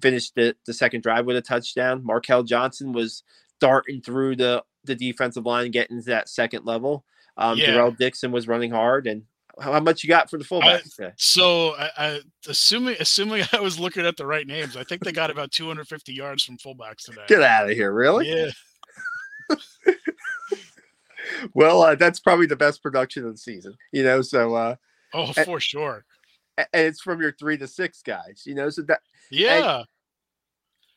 Finished 0.00 0.34
the, 0.36 0.54
the 0.64 0.72
second 0.72 1.02
drive 1.02 1.26
with 1.26 1.36
a 1.36 1.42
touchdown. 1.42 2.04
Markel 2.04 2.44
Johnson 2.44 2.92
was 2.92 3.24
darting 3.60 4.00
through 4.00 4.36
the 4.36 4.62
the 4.84 4.94
defensive 4.94 5.44
line, 5.44 5.70
getting 5.70 5.98
to 5.98 6.06
that 6.06 6.28
second 6.28 6.64
level. 6.64 7.04
Um, 7.36 7.58
yeah. 7.58 7.68
Jarrell 7.68 7.96
Dixon 7.96 8.32
was 8.32 8.48
running 8.48 8.70
hard, 8.70 9.06
and 9.06 9.24
how 9.60 9.78
much 9.80 10.02
you 10.02 10.08
got 10.08 10.30
for 10.30 10.38
the 10.38 10.44
fullback? 10.44 10.84
Today? 10.84 11.12
So, 11.16 11.74
I, 11.76 11.90
I, 11.96 12.20
assuming 12.46 12.96
assuming 13.00 13.44
I 13.52 13.60
was 13.60 13.78
looking 13.78 14.06
at 14.06 14.16
the 14.16 14.26
right 14.26 14.46
names, 14.46 14.76
I 14.76 14.84
think 14.84 15.04
they 15.04 15.12
got 15.12 15.30
about 15.30 15.50
250 15.50 16.12
yards 16.12 16.44
from 16.44 16.58
fullbacks 16.58 17.04
today. 17.04 17.24
Get 17.28 17.42
out 17.42 17.70
of 17.70 17.76
here! 17.76 17.92
Really? 17.92 18.28
Yeah. 18.28 18.50
well, 21.54 21.82
uh, 21.82 21.94
that's 21.94 22.20
probably 22.20 22.46
the 22.46 22.56
best 22.56 22.82
production 22.82 23.24
of 23.24 23.32
the 23.32 23.38
season. 23.38 23.76
You 23.92 24.04
know, 24.04 24.22
so 24.22 24.54
uh, 24.54 24.74
oh, 25.14 25.32
for 25.32 25.54
and, 25.54 25.62
sure 25.62 26.04
and 26.58 26.86
it's 26.86 27.00
from 27.00 27.20
your 27.20 27.32
three 27.32 27.56
to 27.58 27.66
six 27.66 28.02
guys, 28.02 28.42
you 28.44 28.54
know. 28.54 28.70
So 28.70 28.82
that 28.82 29.00
yeah, 29.30 29.84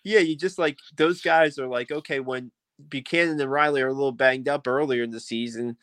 yeah, 0.03 0.19
you 0.19 0.35
just 0.35 0.57
like 0.57 0.77
those 0.95 1.21
guys 1.21 1.59
are 1.59 1.67
like 1.67 1.91
okay 1.91 2.19
when 2.19 2.51
Buchanan 2.89 3.39
and 3.39 3.51
Riley 3.51 3.81
are 3.81 3.89
a 3.89 3.93
little 3.93 4.11
banged 4.11 4.49
up 4.49 4.67
earlier 4.67 5.03
in 5.03 5.11
the 5.11 5.19
season. 5.19 5.77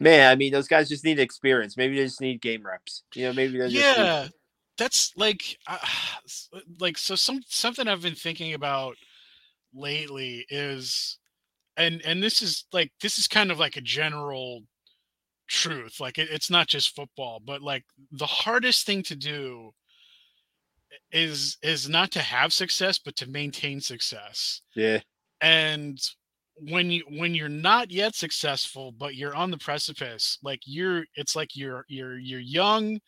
Man, 0.00 0.30
I 0.30 0.34
mean, 0.34 0.52
those 0.52 0.68
guys 0.68 0.88
just 0.88 1.04
need 1.04 1.20
experience. 1.20 1.76
Maybe 1.76 1.96
they 1.96 2.04
just 2.04 2.20
need 2.20 2.40
game 2.40 2.66
reps. 2.66 3.04
You 3.14 3.26
know, 3.26 3.32
maybe 3.32 3.58
they 3.58 3.68
just 3.68 3.74
yeah. 3.74 4.22
Need... 4.24 4.32
That's 4.76 5.12
like, 5.16 5.58
uh, 5.66 5.78
like 6.80 6.98
so. 6.98 7.14
Some 7.14 7.42
something 7.46 7.86
I've 7.86 8.02
been 8.02 8.14
thinking 8.14 8.54
about 8.54 8.96
lately 9.72 10.46
is, 10.48 11.18
and 11.76 12.02
and 12.04 12.22
this 12.22 12.42
is 12.42 12.64
like 12.72 12.92
this 13.00 13.18
is 13.18 13.28
kind 13.28 13.50
of 13.50 13.58
like 13.58 13.76
a 13.76 13.80
general 13.80 14.62
truth. 15.48 16.00
Like 16.00 16.18
it, 16.18 16.28
it's 16.30 16.50
not 16.50 16.66
just 16.66 16.94
football, 16.94 17.40
but 17.44 17.62
like 17.62 17.84
the 18.12 18.26
hardest 18.26 18.86
thing 18.86 19.02
to 19.04 19.16
do 19.16 19.72
is 21.12 21.58
is 21.62 21.88
not 21.88 22.10
to 22.12 22.20
have 22.20 22.52
success, 22.52 22.98
but 22.98 23.16
to 23.16 23.28
maintain 23.28 23.80
success. 23.80 24.62
Yeah. 24.74 25.00
And 25.40 25.98
when 26.56 26.90
you 26.90 27.04
when 27.08 27.34
you're 27.34 27.48
not 27.48 27.90
yet 27.90 28.14
successful, 28.14 28.92
but 28.92 29.14
you're 29.16 29.34
on 29.34 29.50
the 29.50 29.58
precipice, 29.58 30.38
like 30.42 30.60
you're 30.64 31.04
it's 31.16 31.36
like 31.36 31.56
you're 31.56 31.84
you're 31.88 32.18
you're 32.18 32.40
young 32.40 33.00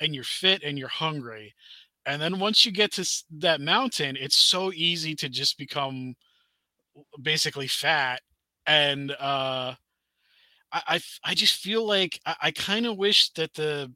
and 0.00 0.14
you're 0.14 0.24
fit 0.24 0.62
and 0.62 0.78
you're 0.78 0.88
hungry. 0.88 1.54
And 2.06 2.22
then 2.22 2.38
once 2.38 2.64
you 2.64 2.72
get 2.72 2.92
to 2.92 3.24
that 3.38 3.60
mountain, 3.60 4.16
it's 4.18 4.36
so 4.36 4.72
easy 4.72 5.14
to 5.16 5.28
just 5.28 5.58
become 5.58 6.14
basically 7.20 7.66
fat, 7.66 8.22
and 8.66 9.10
uh, 9.18 9.74
I 10.76 10.82
I, 10.96 11.00
I 11.24 11.34
just 11.34 11.62
feel 11.62 11.86
like 11.86 12.20
I, 12.26 12.36
I 12.42 12.50
kind 12.50 12.86
of 12.86 12.96
wish 12.96 13.30
that 13.30 13.54
the 13.54 13.92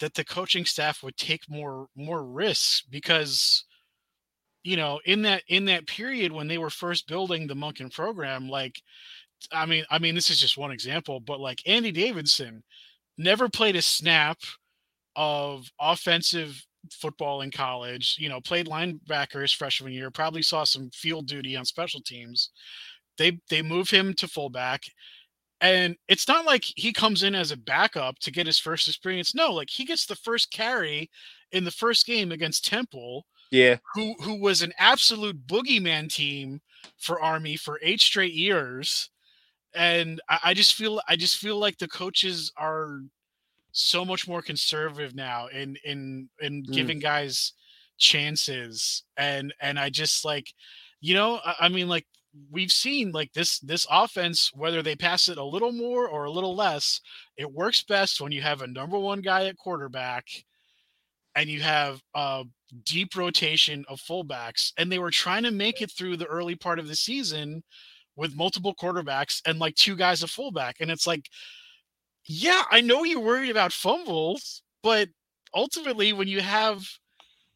that 0.00 0.14
the 0.14 0.24
coaching 0.24 0.64
staff 0.64 1.02
would 1.02 1.16
take 1.16 1.48
more 1.48 1.88
more 1.96 2.24
risks 2.24 2.82
because 2.90 3.64
you 4.62 4.76
know 4.76 5.00
in 5.04 5.22
that 5.22 5.42
in 5.48 5.64
that 5.66 5.86
period 5.86 6.32
when 6.32 6.48
they 6.48 6.58
were 6.58 6.70
first 6.70 7.08
building 7.08 7.46
the 7.46 7.54
Monken 7.54 7.92
program 7.92 8.48
like 8.48 8.80
I 9.52 9.66
mean 9.66 9.84
I 9.90 9.98
mean 9.98 10.14
this 10.14 10.30
is 10.30 10.40
just 10.40 10.58
one 10.58 10.70
example 10.70 11.20
but 11.20 11.40
like 11.40 11.62
Andy 11.66 11.92
Davidson 11.92 12.62
never 13.16 13.48
played 13.48 13.76
a 13.76 13.82
snap 13.82 14.38
of 15.16 15.68
offensive 15.80 16.64
football 16.92 17.40
in 17.40 17.50
college 17.50 18.16
you 18.18 18.28
know 18.28 18.40
played 18.40 18.66
linebacker 18.68 19.42
his 19.42 19.52
freshman 19.52 19.92
year 19.92 20.10
probably 20.10 20.42
saw 20.42 20.64
some 20.64 20.90
field 20.90 21.26
duty 21.26 21.56
on 21.56 21.64
special 21.64 22.00
teams. 22.00 22.50
They 23.16 23.40
they 23.50 23.62
move 23.62 23.90
him 23.90 24.14
to 24.14 24.28
fullback 24.28 24.84
and 25.60 25.96
it's 26.06 26.28
not 26.28 26.44
like 26.44 26.64
he 26.64 26.92
comes 26.92 27.22
in 27.22 27.34
as 27.34 27.50
a 27.50 27.56
backup 27.56 28.18
to 28.20 28.30
get 28.30 28.46
his 28.46 28.58
first 28.58 28.86
experience. 28.86 29.34
No, 29.34 29.52
like 29.52 29.70
he 29.70 29.84
gets 29.84 30.06
the 30.06 30.16
first 30.16 30.52
carry 30.52 31.10
in 31.52 31.64
the 31.64 31.70
first 31.70 32.06
game 32.06 32.30
against 32.30 32.66
Temple. 32.66 33.26
Yeah. 33.50 33.76
Who 33.94 34.14
who 34.22 34.40
was 34.40 34.62
an 34.62 34.72
absolute 34.78 35.46
boogeyman 35.46 36.12
team 36.12 36.60
for 36.98 37.20
Army 37.20 37.56
for 37.56 37.80
eight 37.82 38.00
straight 38.00 38.34
years. 38.34 39.10
And 39.74 40.20
I, 40.28 40.38
I 40.44 40.54
just 40.54 40.74
feel 40.74 41.00
I 41.08 41.16
just 41.16 41.38
feel 41.38 41.58
like 41.58 41.78
the 41.78 41.88
coaches 41.88 42.52
are 42.56 43.00
so 43.72 44.04
much 44.04 44.28
more 44.28 44.42
conservative 44.42 45.14
now 45.14 45.48
in 45.48 45.76
in 45.84 46.28
in 46.40 46.62
mm. 46.62 46.72
giving 46.72 46.98
guys 46.98 47.52
chances 47.98 49.02
and 49.16 49.52
and 49.60 49.78
I 49.78 49.90
just 49.90 50.24
like 50.24 50.52
you 51.00 51.14
know 51.14 51.40
I, 51.44 51.54
I 51.60 51.68
mean 51.68 51.88
like 51.88 52.06
we've 52.50 52.72
seen 52.72 53.12
like 53.12 53.32
this 53.32 53.58
this 53.60 53.86
offense 53.90 54.50
whether 54.54 54.82
they 54.82 54.96
pass 54.96 55.28
it 55.28 55.38
a 55.38 55.44
little 55.44 55.72
more 55.72 56.08
or 56.08 56.24
a 56.24 56.30
little 56.30 56.54
less 56.54 57.00
it 57.36 57.50
works 57.52 57.82
best 57.82 58.20
when 58.20 58.32
you 58.32 58.42
have 58.42 58.62
a 58.62 58.66
number 58.66 58.98
one 58.98 59.20
guy 59.20 59.46
at 59.46 59.56
quarterback 59.56 60.24
and 61.34 61.48
you 61.48 61.60
have 61.60 62.00
a 62.14 62.44
deep 62.84 63.16
rotation 63.16 63.84
of 63.88 64.00
fullbacks 64.00 64.72
and 64.76 64.90
they 64.90 64.98
were 64.98 65.10
trying 65.10 65.42
to 65.42 65.50
make 65.50 65.80
it 65.80 65.90
through 65.90 66.16
the 66.16 66.26
early 66.26 66.54
part 66.54 66.78
of 66.78 66.88
the 66.88 66.96
season 66.96 67.62
with 68.16 68.36
multiple 68.36 68.74
quarterbacks 68.74 69.40
and 69.46 69.58
like 69.58 69.74
two 69.76 69.96
guys 69.96 70.22
a 70.22 70.26
fullback 70.26 70.76
and 70.80 70.90
it's 70.90 71.06
like 71.06 71.28
yeah 72.26 72.62
i 72.70 72.80
know 72.80 73.04
you're 73.04 73.20
worried 73.20 73.50
about 73.50 73.72
fumbles 73.72 74.62
but 74.82 75.08
ultimately 75.54 76.12
when 76.12 76.28
you 76.28 76.40
have 76.40 76.82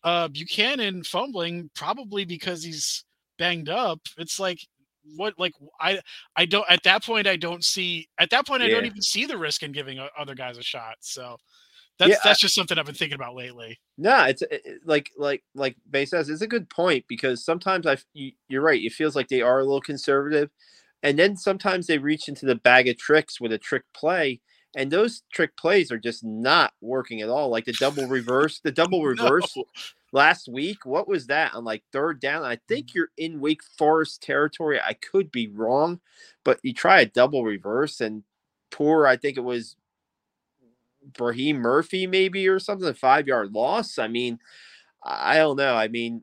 uh 0.04 0.28
buchanan 0.28 1.02
fumbling 1.02 1.68
probably 1.74 2.24
because 2.24 2.62
he's 2.62 3.04
banged 3.38 3.68
up 3.68 4.00
it's 4.16 4.38
like 4.38 4.60
what 5.16 5.34
like 5.38 5.52
i 5.80 5.98
i 6.36 6.44
don't 6.44 6.64
at 6.68 6.82
that 6.82 7.04
point 7.04 7.26
i 7.26 7.36
don't 7.36 7.64
see 7.64 8.08
at 8.18 8.30
that 8.30 8.46
point 8.46 8.62
i 8.62 8.68
don't 8.68 8.86
even 8.86 9.02
see 9.02 9.26
the 9.26 9.36
risk 9.36 9.62
in 9.62 9.72
giving 9.72 9.98
other 10.18 10.34
guys 10.34 10.58
a 10.58 10.62
shot 10.62 10.96
so 11.00 11.36
that's 11.98 12.10
yeah, 12.10 12.16
that's 12.24 12.40
just 12.40 12.54
something 12.54 12.78
i've 12.78 12.86
been 12.86 12.94
thinking 12.94 13.16
about 13.16 13.34
lately. 13.34 13.78
No 13.98 14.24
it's 14.24 14.42
it, 14.42 14.80
like 14.84 15.10
like 15.16 15.42
like 15.54 15.76
bay 15.90 16.04
says 16.04 16.28
it's 16.28 16.42
a 16.42 16.46
good 16.46 16.68
point 16.70 17.04
because 17.08 17.44
sometimes 17.44 17.86
i 17.86 17.96
you, 18.14 18.32
you're 18.48 18.62
right 18.62 18.82
it 18.82 18.92
feels 18.92 19.14
like 19.14 19.28
they 19.28 19.42
are 19.42 19.60
a 19.60 19.64
little 19.64 19.80
conservative 19.80 20.50
and 21.02 21.18
then 21.18 21.36
sometimes 21.36 21.86
they 21.86 21.98
reach 21.98 22.28
into 22.28 22.46
the 22.46 22.54
bag 22.54 22.88
of 22.88 22.96
tricks 22.96 23.40
with 23.40 23.52
a 23.52 23.58
trick 23.58 23.84
play 23.94 24.40
and 24.74 24.90
those 24.90 25.22
trick 25.32 25.56
plays 25.56 25.92
are 25.92 25.98
just 25.98 26.24
not 26.24 26.72
working 26.80 27.20
at 27.20 27.28
all 27.28 27.50
like 27.50 27.66
the 27.66 27.72
double 27.74 28.06
reverse 28.06 28.60
the 28.60 28.72
double 28.72 29.02
reverse 29.04 29.56
no 29.56 29.64
last 30.12 30.48
week. 30.48 30.84
What 30.86 31.08
was 31.08 31.26
that 31.26 31.54
on 31.54 31.64
like 31.64 31.82
third 31.92 32.20
down? 32.20 32.44
I 32.44 32.58
think 32.68 32.88
mm. 32.88 32.94
you're 32.94 33.08
in 33.16 33.40
Wake 33.40 33.62
Forest 33.78 34.22
territory. 34.22 34.80
I 34.80 34.92
could 34.92 35.32
be 35.32 35.48
wrong, 35.48 36.00
but 36.44 36.60
you 36.62 36.72
try 36.72 37.00
a 37.00 37.06
double 37.06 37.44
reverse 37.44 38.00
and 38.00 38.22
poor. 38.70 39.06
I 39.06 39.16
think 39.16 39.36
it 39.36 39.42
was 39.42 39.76
Braheam 41.12 41.56
Murphy, 41.56 42.06
maybe 42.06 42.46
or 42.48 42.58
something, 42.58 42.88
a 42.88 42.94
five 42.94 43.26
yard 43.26 43.52
loss. 43.52 43.98
I 43.98 44.08
mean, 44.08 44.38
I 45.02 45.36
don't 45.36 45.56
know. 45.56 45.74
I 45.74 45.88
mean, 45.88 46.22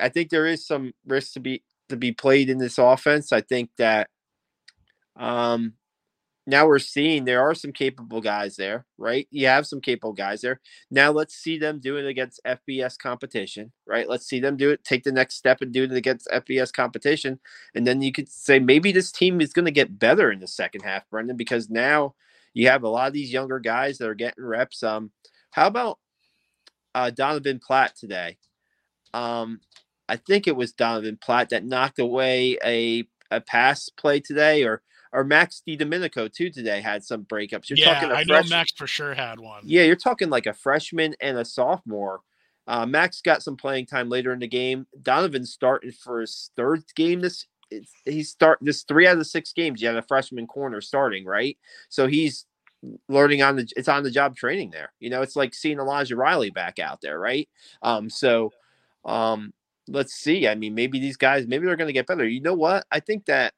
I 0.00 0.08
think 0.08 0.30
there 0.30 0.46
is 0.46 0.66
some 0.66 0.92
risk 1.06 1.34
to 1.34 1.40
be 1.40 1.62
to 1.88 1.96
be 1.96 2.12
played 2.12 2.48
in 2.48 2.58
this 2.58 2.78
offense. 2.78 3.32
I 3.32 3.42
think 3.42 3.70
that 3.76 4.08
um 5.16 5.74
now 6.46 6.66
we're 6.66 6.80
seeing 6.80 7.24
there 7.24 7.42
are 7.42 7.54
some 7.54 7.72
capable 7.72 8.20
guys 8.20 8.56
there, 8.56 8.84
right? 8.98 9.28
You 9.30 9.46
have 9.46 9.66
some 9.66 9.80
capable 9.80 10.12
guys 10.12 10.40
there. 10.40 10.60
Now 10.90 11.12
let's 11.12 11.34
see 11.34 11.56
them 11.56 11.78
do 11.78 11.96
it 11.96 12.06
against 12.06 12.40
FBS 12.44 12.98
competition, 12.98 13.72
right? 13.86 14.08
Let's 14.08 14.26
see 14.26 14.40
them 14.40 14.56
do 14.56 14.70
it, 14.70 14.82
take 14.82 15.04
the 15.04 15.12
next 15.12 15.36
step 15.36 15.60
and 15.60 15.72
do 15.72 15.84
it 15.84 15.92
against 15.92 16.28
FBS 16.32 16.72
competition. 16.72 17.38
And 17.74 17.86
then 17.86 18.02
you 18.02 18.10
could 18.10 18.28
say 18.28 18.58
maybe 18.58 18.90
this 18.90 19.12
team 19.12 19.40
is 19.40 19.52
going 19.52 19.66
to 19.66 19.70
get 19.70 20.00
better 20.00 20.32
in 20.32 20.40
the 20.40 20.48
second 20.48 20.82
half, 20.82 21.08
Brendan, 21.10 21.36
because 21.36 21.70
now 21.70 22.14
you 22.54 22.68
have 22.68 22.82
a 22.82 22.88
lot 22.88 23.06
of 23.06 23.12
these 23.12 23.32
younger 23.32 23.60
guys 23.60 23.98
that 23.98 24.08
are 24.08 24.14
getting 24.14 24.44
reps. 24.44 24.82
Um, 24.82 25.12
how 25.52 25.68
about 25.68 25.98
uh, 26.94 27.10
Donovan 27.10 27.60
Platt 27.64 27.94
today? 27.96 28.38
Um, 29.14 29.60
I 30.08 30.16
think 30.16 30.46
it 30.48 30.56
was 30.56 30.72
Donovan 30.72 31.18
Platt 31.22 31.50
that 31.50 31.64
knocked 31.64 32.00
away 32.00 32.58
a 32.64 33.04
a 33.30 33.40
pass 33.40 33.88
play 33.88 34.20
today, 34.20 34.64
or 34.64 34.82
or 35.12 35.24
Max 35.24 35.62
Domenico 35.66 36.28
too 36.28 36.50
today 36.50 36.80
had 36.80 37.04
some 37.04 37.24
breakups. 37.24 37.68
You're 37.68 37.78
yeah, 37.78 37.94
talking 37.94 38.12
I 38.12 38.24
know 38.24 38.42
Max 38.48 38.72
for 38.72 38.86
sure 38.86 39.14
had 39.14 39.38
one. 39.38 39.62
Yeah, 39.64 39.82
you're 39.82 39.96
talking 39.96 40.30
like 40.30 40.46
a 40.46 40.54
freshman 40.54 41.14
and 41.20 41.38
a 41.38 41.44
sophomore. 41.44 42.20
Uh, 42.66 42.86
Max 42.86 43.20
got 43.20 43.42
some 43.42 43.56
playing 43.56 43.86
time 43.86 44.08
later 44.08 44.32
in 44.32 44.38
the 44.38 44.48
game. 44.48 44.86
Donovan 45.02 45.44
started 45.44 45.94
for 45.94 46.20
his 46.20 46.50
third 46.56 46.84
game 46.94 47.20
this. 47.20 47.46
He's 48.04 48.30
start 48.30 48.58
this 48.60 48.82
three 48.82 49.06
out 49.06 49.14
of 49.14 49.18
the 49.18 49.24
six 49.24 49.52
games. 49.52 49.80
You 49.80 49.88
had 49.88 49.96
a 49.96 50.02
freshman 50.02 50.46
corner 50.46 50.80
starting, 50.80 51.24
right? 51.24 51.56
So 51.88 52.06
he's 52.06 52.46
learning 53.08 53.42
on 53.42 53.56
the 53.56 53.68
it's 53.76 53.88
on 53.88 54.02
the 54.02 54.10
job 54.10 54.36
training 54.36 54.70
there. 54.70 54.92
You 55.00 55.10
know, 55.10 55.22
it's 55.22 55.36
like 55.36 55.54
seeing 55.54 55.78
Elijah 55.78 56.16
Riley 56.16 56.50
back 56.50 56.78
out 56.78 57.00
there, 57.00 57.18
right? 57.18 57.48
Um, 57.82 58.10
so 58.10 58.52
um, 59.04 59.52
let's 59.88 60.14
see. 60.14 60.48
I 60.48 60.54
mean, 60.54 60.74
maybe 60.74 61.00
these 61.00 61.16
guys, 61.16 61.46
maybe 61.46 61.66
they're 61.66 61.76
going 61.76 61.88
to 61.88 61.92
get 61.92 62.06
better. 62.06 62.26
You 62.26 62.40
know 62.40 62.54
what? 62.54 62.86
I 62.90 63.00
think 63.00 63.26
that 63.26 63.54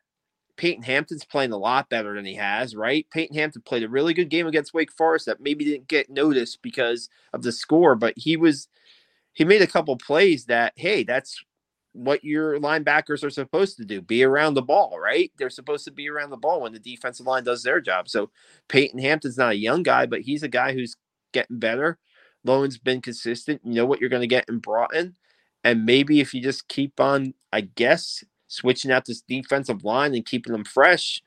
Peyton 0.56 0.82
Hampton's 0.84 1.24
playing 1.24 1.52
a 1.52 1.56
lot 1.56 1.88
better 1.88 2.14
than 2.14 2.24
he 2.24 2.34
has, 2.34 2.76
right? 2.76 3.06
Peyton 3.10 3.36
Hampton 3.36 3.62
played 3.62 3.82
a 3.82 3.88
really 3.88 4.14
good 4.14 4.28
game 4.28 4.46
against 4.46 4.74
Wake 4.74 4.92
Forest 4.92 5.26
that 5.26 5.40
maybe 5.40 5.64
didn't 5.64 5.88
get 5.88 6.10
noticed 6.10 6.62
because 6.62 7.08
of 7.32 7.42
the 7.42 7.52
score, 7.52 7.94
but 7.94 8.14
he 8.16 8.36
was 8.36 8.68
he 9.32 9.44
made 9.44 9.62
a 9.62 9.66
couple 9.66 9.96
plays 9.96 10.46
that 10.46 10.72
hey, 10.76 11.02
that's 11.02 11.42
what 11.92 12.24
your 12.24 12.58
linebackers 12.58 13.22
are 13.22 13.30
supposed 13.30 13.76
to 13.76 13.84
do 13.84 14.00
be 14.02 14.24
around 14.24 14.54
the 14.54 14.62
ball, 14.62 14.98
right? 15.00 15.32
They're 15.38 15.50
supposed 15.50 15.84
to 15.84 15.92
be 15.92 16.08
around 16.08 16.30
the 16.30 16.36
ball 16.36 16.60
when 16.60 16.72
the 16.72 16.78
defensive 16.78 17.26
line 17.26 17.44
does 17.44 17.62
their 17.62 17.80
job. 17.80 18.08
So 18.08 18.30
Peyton 18.68 18.98
Hampton's 19.00 19.38
not 19.38 19.52
a 19.52 19.56
young 19.56 19.82
guy, 19.82 20.06
but 20.06 20.22
he's 20.22 20.42
a 20.42 20.48
guy 20.48 20.72
who's 20.72 20.96
getting 21.32 21.58
better. 21.58 21.98
Lowin's 22.44 22.78
been 22.78 23.00
consistent. 23.00 23.60
You 23.64 23.74
know 23.74 23.86
what 23.86 24.00
you're 24.00 24.10
going 24.10 24.22
to 24.22 24.26
get 24.26 24.48
in 24.48 24.58
Broughton. 24.58 25.16
And 25.62 25.86
maybe 25.86 26.20
if 26.20 26.34
you 26.34 26.42
just 26.42 26.68
keep 26.68 27.00
on, 27.00 27.32
I 27.52 27.62
guess, 27.62 28.22
switching 28.48 28.90
out 28.90 29.04
this 29.06 29.22
defensive 29.22 29.84
line 29.84 30.14
and 30.14 30.26
keeping 30.26 30.52
them 30.52 30.64
fresh, 30.64 31.22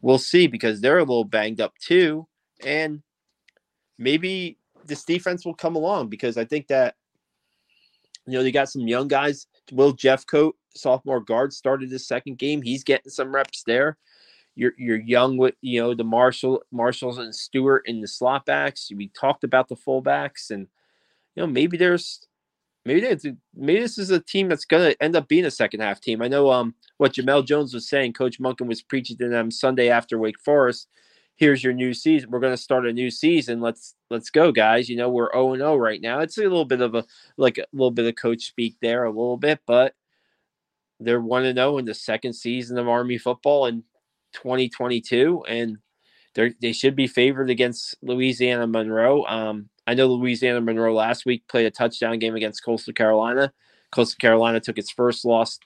we'll 0.00 0.18
see 0.18 0.46
because 0.46 0.80
they're 0.80 0.98
a 0.98 1.04
little 1.04 1.24
banged 1.24 1.60
up 1.60 1.74
too. 1.78 2.26
And 2.64 3.02
maybe 3.98 4.58
this 4.84 5.04
defense 5.04 5.44
will 5.44 5.54
come 5.54 5.76
along 5.76 6.08
because 6.08 6.36
I 6.36 6.44
think 6.44 6.68
that 6.68 6.96
you 8.26 8.34
know 8.34 8.42
they 8.42 8.52
got 8.52 8.68
some 8.68 8.86
young 8.86 9.08
guys. 9.08 9.46
Will 9.72 9.94
Jeffcoat, 9.94 10.52
sophomore 10.74 11.20
guard, 11.20 11.52
started 11.52 11.90
his 11.90 12.06
second 12.06 12.38
game. 12.38 12.62
He's 12.62 12.84
getting 12.84 13.10
some 13.10 13.34
reps 13.34 13.62
there. 13.64 13.96
You're 14.54 14.72
you're 14.76 15.00
young 15.00 15.38
with 15.38 15.54
you 15.60 15.80
know 15.80 15.94
the 15.94 16.04
Marshall 16.04 16.62
Marshalls 16.70 17.18
and 17.18 17.34
Stewart 17.34 17.82
in 17.86 18.00
the 18.00 18.08
slot 18.08 18.46
backs. 18.46 18.90
We 18.94 19.08
talked 19.08 19.44
about 19.44 19.68
the 19.68 19.76
fullbacks, 19.76 20.50
and 20.50 20.68
you 21.34 21.42
know 21.42 21.46
maybe 21.46 21.76
there's 21.76 22.26
maybe 22.84 23.00
they, 23.00 23.34
maybe 23.54 23.80
this 23.80 23.98
is 23.98 24.10
a 24.10 24.20
team 24.20 24.48
that's 24.48 24.64
to 24.64 25.02
end 25.02 25.16
up 25.16 25.28
being 25.28 25.44
a 25.44 25.50
second 25.50 25.80
half 25.80 26.00
team. 26.00 26.22
I 26.22 26.28
know 26.28 26.50
um 26.50 26.74
what 26.98 27.14
Jemel 27.14 27.46
Jones 27.46 27.74
was 27.74 27.88
saying. 27.88 28.12
Coach 28.14 28.40
Monken 28.40 28.66
was 28.66 28.82
preaching 28.82 29.16
to 29.18 29.28
them 29.28 29.50
Sunday 29.50 29.88
after 29.88 30.18
Wake 30.18 30.40
Forest. 30.40 30.88
Here's 31.36 31.64
your 31.64 31.72
new 31.72 31.94
season. 31.94 32.30
We're 32.30 32.40
to 32.40 32.56
start 32.56 32.86
a 32.86 32.92
new 32.92 33.10
season. 33.10 33.60
Let's 33.60 33.94
let's 34.10 34.30
go, 34.30 34.52
guys. 34.52 34.88
You 34.88 34.96
know 34.96 35.08
we're 35.08 35.32
zero 35.32 35.52
and 35.52 35.60
zero 35.60 35.76
right 35.76 36.00
now. 36.00 36.20
It's 36.20 36.38
a 36.38 36.42
little 36.42 36.64
bit 36.64 36.80
of 36.80 36.94
a 36.94 37.04
like 37.36 37.58
a 37.58 37.66
little 37.72 37.90
bit 37.90 38.06
of 38.06 38.16
coach 38.16 38.44
speak 38.44 38.76
there, 38.80 39.04
a 39.04 39.10
little 39.10 39.36
bit, 39.36 39.60
but 39.66 39.94
they're 41.00 41.20
one 41.20 41.44
and 41.44 41.58
zero 41.58 41.78
in 41.78 41.84
the 41.84 41.94
second 41.94 42.34
season 42.34 42.78
of 42.78 42.88
Army 42.88 43.18
football 43.18 43.66
in 43.66 43.82
2022, 44.34 45.44
and 45.48 45.78
they 46.34 46.54
they 46.60 46.72
should 46.72 46.96
be 46.96 47.06
favored 47.06 47.50
against 47.50 47.94
Louisiana 48.02 48.66
Monroe. 48.66 49.24
Um, 49.24 49.68
I 49.86 49.94
know 49.94 50.06
Louisiana 50.06 50.60
Monroe 50.60 50.94
last 50.94 51.26
week 51.26 51.46
played 51.48 51.66
a 51.66 51.70
touchdown 51.70 52.18
game 52.18 52.34
against 52.34 52.64
Coastal 52.64 52.92
Carolina. 52.92 53.52
Coastal 53.90 54.18
Carolina 54.18 54.60
took 54.60 54.78
its 54.78 54.90
first 54.90 55.24
loss 55.24 55.58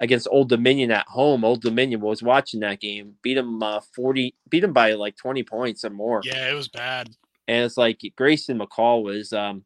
against 0.00 0.28
Old 0.30 0.48
Dominion 0.48 0.90
at 0.90 1.06
home. 1.08 1.44
Old 1.44 1.62
Dominion 1.62 2.00
was 2.00 2.22
watching 2.22 2.60
that 2.60 2.80
game, 2.80 3.14
beat 3.22 3.34
them 3.34 3.62
uh, 3.62 3.80
40, 3.94 4.34
beat 4.48 4.60
them 4.60 4.72
by 4.72 4.92
like 4.94 5.16
20 5.16 5.42
points 5.42 5.84
or 5.84 5.90
more. 5.90 6.20
Yeah, 6.24 6.48
it 6.48 6.54
was 6.54 6.68
bad. 6.68 7.08
And 7.48 7.64
it's 7.64 7.76
like 7.76 8.00
Grayson 8.16 8.58
McCall 8.58 9.02
was 9.02 9.32
um, 9.32 9.64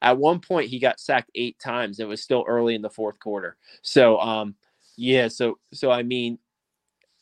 at 0.00 0.18
one 0.18 0.40
point 0.40 0.70
he 0.70 0.78
got 0.78 0.98
sacked 0.98 1.30
eight 1.34 1.58
times. 1.58 2.00
It 2.00 2.08
was 2.08 2.22
still 2.22 2.44
early 2.48 2.74
in 2.74 2.82
the 2.82 2.90
fourth 2.90 3.18
quarter. 3.20 3.56
So 3.82 4.18
um, 4.18 4.54
Yeah, 4.96 5.28
so 5.28 5.58
so 5.72 5.90
I 5.90 6.02
mean, 6.02 6.38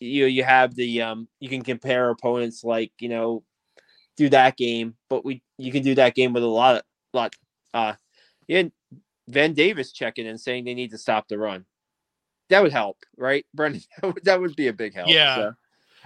you 0.02 0.26
you 0.26 0.44
have 0.44 0.74
the 0.74 1.02
um 1.02 1.28
you 1.40 1.48
can 1.48 1.62
compare 1.62 2.10
opponents 2.10 2.64
like 2.64 2.92
you 2.98 3.08
know 3.08 3.42
do 4.16 4.28
that 4.28 4.56
game, 4.56 4.94
but 5.08 5.24
we 5.24 5.42
you 5.58 5.72
can 5.72 5.82
do 5.82 5.94
that 5.94 6.14
game 6.14 6.32
with 6.32 6.42
a 6.42 6.46
lot 6.46 6.76
of 6.76 6.82
lot 7.12 7.34
uh 7.74 7.94
yeah 8.46 8.64
Van 9.28 9.54
Davis 9.54 9.92
checking 9.92 10.26
and 10.26 10.40
saying 10.40 10.64
they 10.64 10.74
need 10.74 10.90
to 10.90 10.98
stop 10.98 11.28
the 11.28 11.38
run. 11.38 11.64
That 12.50 12.62
would 12.62 12.72
help, 12.72 12.98
right, 13.16 13.46
Brendan? 13.54 13.82
that 14.24 14.40
would 14.40 14.56
be 14.56 14.68
a 14.68 14.72
big 14.72 14.94
help. 14.94 15.08
Yeah. 15.08 15.36
So. 15.36 15.52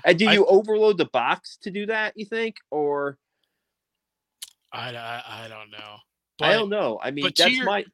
And 0.05 0.19
do 0.19 0.27
you 0.27 0.45
I, 0.45 0.49
overload 0.49 0.99
the 0.99 1.07
box 1.07 1.59
to 1.63 1.71
do 1.71 1.87
that? 1.87 2.13
You 2.17 2.27
think, 2.27 2.57
or 2.71 3.19
I 4.73 4.91
I, 4.95 5.23
I 5.27 5.49
don't 5.49 5.71
know. 5.71 5.97
But, 6.39 6.49
I 6.49 6.53
don't 6.53 6.69
know. 6.69 7.01
I 7.03 7.11
mean, 7.11 7.25
that's 7.25 7.51
your, 7.51 7.65
my. 7.65 7.85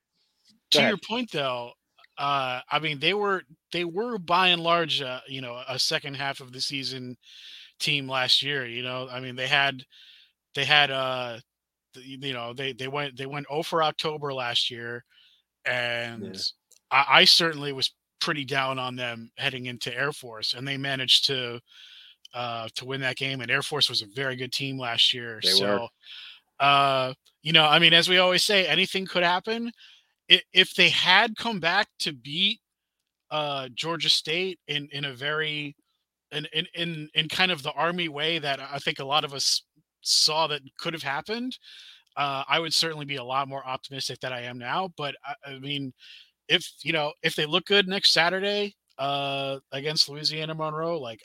To 0.73 0.79
ahead. 0.79 0.89
your 0.91 0.99
point, 0.99 1.31
though, 1.31 1.73
uh, 2.19 2.61
I 2.71 2.79
mean, 2.79 2.99
they 2.99 3.15
were 3.15 3.43
they 3.73 3.85
were 3.85 4.19
by 4.19 4.49
and 4.49 4.63
large, 4.63 5.01
uh, 5.01 5.21
you 5.29 5.41
know, 5.41 5.61
a 5.69 5.79
second 5.79 6.15
half 6.15 6.41
of 6.41 6.53
the 6.53 6.61
season 6.61 7.17
team 7.79 8.09
last 8.09 8.43
year. 8.43 8.67
You 8.67 8.83
know, 8.83 9.09
I 9.11 9.21
mean, 9.21 9.37
they 9.37 9.47
had 9.47 9.85
they 10.55 10.65
had 10.65 10.91
uh, 10.91 11.39
you 11.97 12.33
know, 12.33 12.53
they 12.53 12.73
they 12.73 12.89
went 12.89 13.17
they 13.17 13.27
went 13.27 13.47
0 13.49 13.63
for 13.63 13.83
October 13.83 14.33
last 14.33 14.71
year, 14.71 15.05
and 15.65 16.35
yeah. 16.35 16.41
I, 16.91 17.21
I 17.21 17.25
certainly 17.25 17.73
was 17.73 17.93
pretty 18.21 18.45
down 18.45 18.79
on 18.79 18.97
them 18.97 19.31
heading 19.37 19.67
into 19.67 19.95
Air 19.95 20.13
Force, 20.13 20.55
and 20.55 20.67
they 20.67 20.77
managed 20.77 21.27
to 21.27 21.61
uh, 22.35 22.69
to 22.77 22.85
win 22.85 23.01
that 23.03 23.17
game. 23.17 23.41
And 23.41 23.51
Air 23.51 23.63
Force 23.63 23.89
was 23.89 24.03
a 24.03 24.07
very 24.15 24.37
good 24.37 24.53
team 24.53 24.79
last 24.79 25.13
year. 25.13 25.41
They 25.43 25.51
so, 25.51 25.89
uh, 26.61 27.15
you 27.43 27.53
know, 27.53 27.65
I 27.65 27.79
mean, 27.79 27.93
as 27.93 28.09
we 28.09 28.19
always 28.19 28.45
say, 28.45 28.67
anything 28.67 29.07
could 29.07 29.23
happen. 29.23 29.73
If 30.53 30.75
they 30.75 30.89
had 30.89 31.37
come 31.37 31.61
back 31.61 31.89
to 32.01 32.13
beat 32.13 32.61
uh, 33.31 33.69
Georgia 33.75 34.09
State 34.09 34.59
in 34.69 34.89
in 34.93 35.05
a 35.05 35.13
very 35.13 35.75
in, 36.31 36.47
in 36.53 36.67
in 36.75 37.09
in 37.15 37.29
kind 37.29 37.51
of 37.51 37.63
the 37.63 37.73
army 37.73 38.09
way 38.09 38.39
that 38.39 38.61
I 38.61 38.79
think 38.79 38.99
a 38.99 39.05
lot 39.05 39.25
of 39.25 39.35
us 39.35 39.63
saw 40.03 40.47
that 40.49 40.63
could 40.79 40.93
have 40.93 41.03
happened, 41.03 41.59
uh, 42.17 42.45
I 42.49 42.59
would 42.59 42.75
certainly 42.75 43.05
be 43.07 43.17
a 43.17 43.25
lot 43.25 43.49
more 43.49 43.67
optimistic 43.67 44.21
than 44.21 44.33
I 44.33 44.43
am 44.43 44.59
now. 44.59 44.91
But 44.97 45.17
I, 45.25 45.53
I 45.53 45.59
mean, 45.59 45.93
if 46.49 46.71
you 46.83 46.93
know 46.93 47.13
if 47.23 47.35
they 47.37 47.47
look 47.47 47.67
good 47.67 47.89
next 47.89 48.13
Saturday 48.13 48.75
uh, 48.99 49.59
against 49.73 50.09
Louisiana 50.09 50.55
Monroe, 50.55 50.99
like 50.99 51.21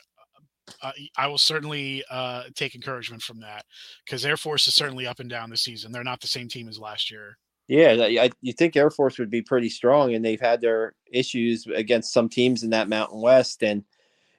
uh, 0.82 0.92
I 1.16 1.26
will 1.26 1.38
certainly 1.38 2.04
uh, 2.10 2.44
take 2.54 2.74
encouragement 2.74 3.22
from 3.22 3.40
that 3.40 3.64
because 4.04 4.24
Air 4.24 4.36
Force 4.36 4.66
is 4.68 4.74
certainly 4.74 5.06
up 5.06 5.20
and 5.20 5.30
down 5.30 5.50
this 5.50 5.62
season. 5.62 5.92
They're 5.92 6.04
not 6.04 6.20
the 6.20 6.26
same 6.26 6.48
team 6.48 6.68
as 6.68 6.78
last 6.78 7.10
year. 7.10 7.36
Yeah, 7.68 7.96
I, 8.00 8.30
you 8.40 8.54
think 8.54 8.76
Air 8.76 8.90
Force 8.90 9.18
would 9.18 9.30
be 9.30 9.42
pretty 9.42 9.68
strong, 9.68 10.14
and 10.14 10.24
they've 10.24 10.40
had 10.40 10.60
their 10.60 10.94
issues 11.12 11.66
against 11.66 12.12
some 12.12 12.28
teams 12.28 12.62
in 12.62 12.70
that 12.70 12.88
Mountain 12.88 13.20
West, 13.20 13.62
and 13.62 13.84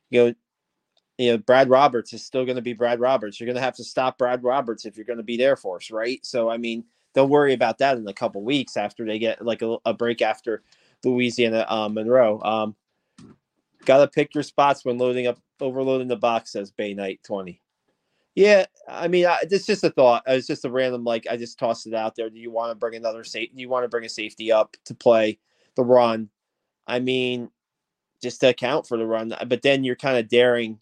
you 0.10 0.26
know, 0.26 0.34
you 1.20 1.32
know, 1.32 1.38
Brad 1.38 1.70
Roberts 1.70 2.12
is 2.14 2.26
still 2.26 2.44
going 2.44 2.56
to 2.56 2.62
be 2.62 2.74
Brad 2.74 3.00
Roberts. 3.00 3.40
You're 3.40 3.46
going 3.46 3.56
to 3.56 3.62
have 3.62 3.76
to 3.76 3.84
stop 3.84 4.18
Brad 4.18 4.44
Roberts 4.44 4.86
if 4.86 4.98
you're 4.98 5.06
going 5.06 5.18
to 5.18 5.24
beat 5.24 5.42
Air 5.42 5.58
Force, 5.58 5.92
right? 5.92 6.26
So, 6.26 6.50
I 6.50 6.58
mean, 6.58 6.86
they'll 7.14 7.28
worry 7.28 7.54
about 7.54 7.78
that 7.80 7.98
in 7.98 8.08
a 8.08 8.14
couple 8.14 8.42
weeks 8.42 8.78
after 8.78 9.06
they 9.06 9.20
get 9.20 9.46
like 9.46 9.62
a, 9.62 9.78
a 9.86 9.94
break 9.94 10.22
after 10.22 10.64
Louisiana 11.04 11.66
uh, 11.70 11.90
Monroe. 11.90 12.42
Um, 12.42 12.76
Got 13.86 14.00
to 14.00 14.08
pick 14.08 14.34
your 14.34 14.44
spots 14.44 14.84
when 14.84 14.98
loading 14.98 15.28
up, 15.28 15.40
overloading 15.60 16.08
the 16.08 16.16
box, 16.16 16.52
says 16.52 16.72
Bay 16.72 16.94
Knight 16.94 17.22
20. 17.24 17.62
Yeah, 18.40 18.68
I 18.88 19.10
mean, 19.10 19.26
I, 19.26 19.40
it's 19.42 19.66
just 19.66 19.84
a 19.84 19.90
thought. 19.90 20.24
It's 20.26 20.48
just 20.48 20.64
a 20.64 20.72
random, 20.72 21.04
like, 21.04 21.28
I 21.30 21.36
just 21.36 21.60
tossed 21.60 21.88
it 21.88 21.94
out 21.94 22.16
there. 22.16 22.30
Do 22.30 22.40
you 22.40 22.52
want 22.52 22.72
to 22.72 22.76
bring 22.76 22.96
another 22.96 23.26
safety? 23.26 23.52
Do 23.54 23.60
you 23.62 23.68
want 23.68 23.84
to 23.84 23.90
bring 23.90 24.06
a 24.06 24.10
safety 24.10 24.50
up 24.50 24.78
to 24.86 24.96
play 24.96 25.40
the 25.76 25.84
run? 25.84 26.30
I 26.88 27.00
mean, 27.00 27.50
just 28.24 28.40
to 28.40 28.48
account 28.48 28.88
for 28.88 28.96
the 28.96 29.06
run. 29.06 29.34
But 29.48 29.62
then 29.62 29.84
you're 29.84 29.98
kind 29.98 30.18
of 30.18 30.30
daring 30.30 30.80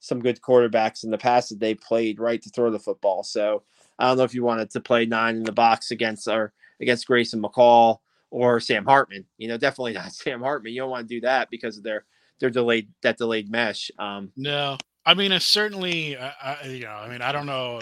some 0.00 0.20
good 0.20 0.42
quarterbacks 0.42 1.02
in 1.02 1.10
the 1.10 1.16
past 1.16 1.48
that 1.48 1.58
they 1.58 1.74
played 1.74 2.20
right 2.20 2.42
to 2.42 2.50
throw 2.50 2.70
the 2.70 2.78
football. 2.78 3.22
So 3.22 3.62
I 3.98 4.06
don't 4.06 4.18
know 4.18 4.24
if 4.24 4.34
you 4.34 4.44
wanted 4.44 4.68
to 4.68 4.80
play 4.80 5.06
nine 5.06 5.36
in 5.36 5.44
the 5.44 5.52
box 5.52 5.92
against 5.92 6.28
or 6.28 6.52
against 6.82 7.06
Grayson 7.06 7.40
McCall 7.40 8.00
or 8.30 8.60
Sam 8.60 8.84
Hartman. 8.84 9.24
You 9.38 9.48
know, 9.48 9.56
definitely 9.56 9.94
not 9.94 10.12
Sam 10.12 10.42
Hartman. 10.42 10.74
You 10.74 10.82
don't 10.82 10.90
want 10.90 11.08
to 11.08 11.14
do 11.14 11.22
that 11.22 11.48
because 11.48 11.78
of 11.78 11.82
their 11.82 12.04
their 12.40 12.50
delayed 12.50 12.88
that 13.00 13.16
delayed 13.16 13.50
mesh. 13.50 13.90
Um, 13.98 14.32
no, 14.36 14.76
I 15.10 15.14
mean, 15.14 15.32
it's 15.32 15.44
certainly, 15.44 16.16
uh, 16.16 16.30
I, 16.40 16.66
you 16.66 16.84
know, 16.84 16.90
I 16.90 17.08
mean, 17.08 17.20
I 17.20 17.32
don't 17.32 17.46
know, 17.46 17.80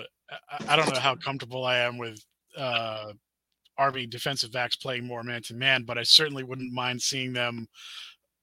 I, 0.51 0.73
I 0.73 0.77
don't 0.77 0.91
know 0.91 0.99
how 0.99 1.15
comfortable 1.15 1.63
I 1.63 1.77
am 1.77 1.99
with 1.99 2.25
uh, 2.57 3.13
Army 3.77 4.07
defensive 4.07 4.51
backs 4.51 4.77
playing 4.77 5.07
more 5.07 5.23
man 5.23 5.43
to 5.43 5.55
man, 5.55 5.83
but 5.83 5.99
I 5.99 6.05
certainly 6.05 6.43
wouldn't 6.43 6.73
mind 6.73 7.03
seeing 7.03 7.35
them 7.35 7.67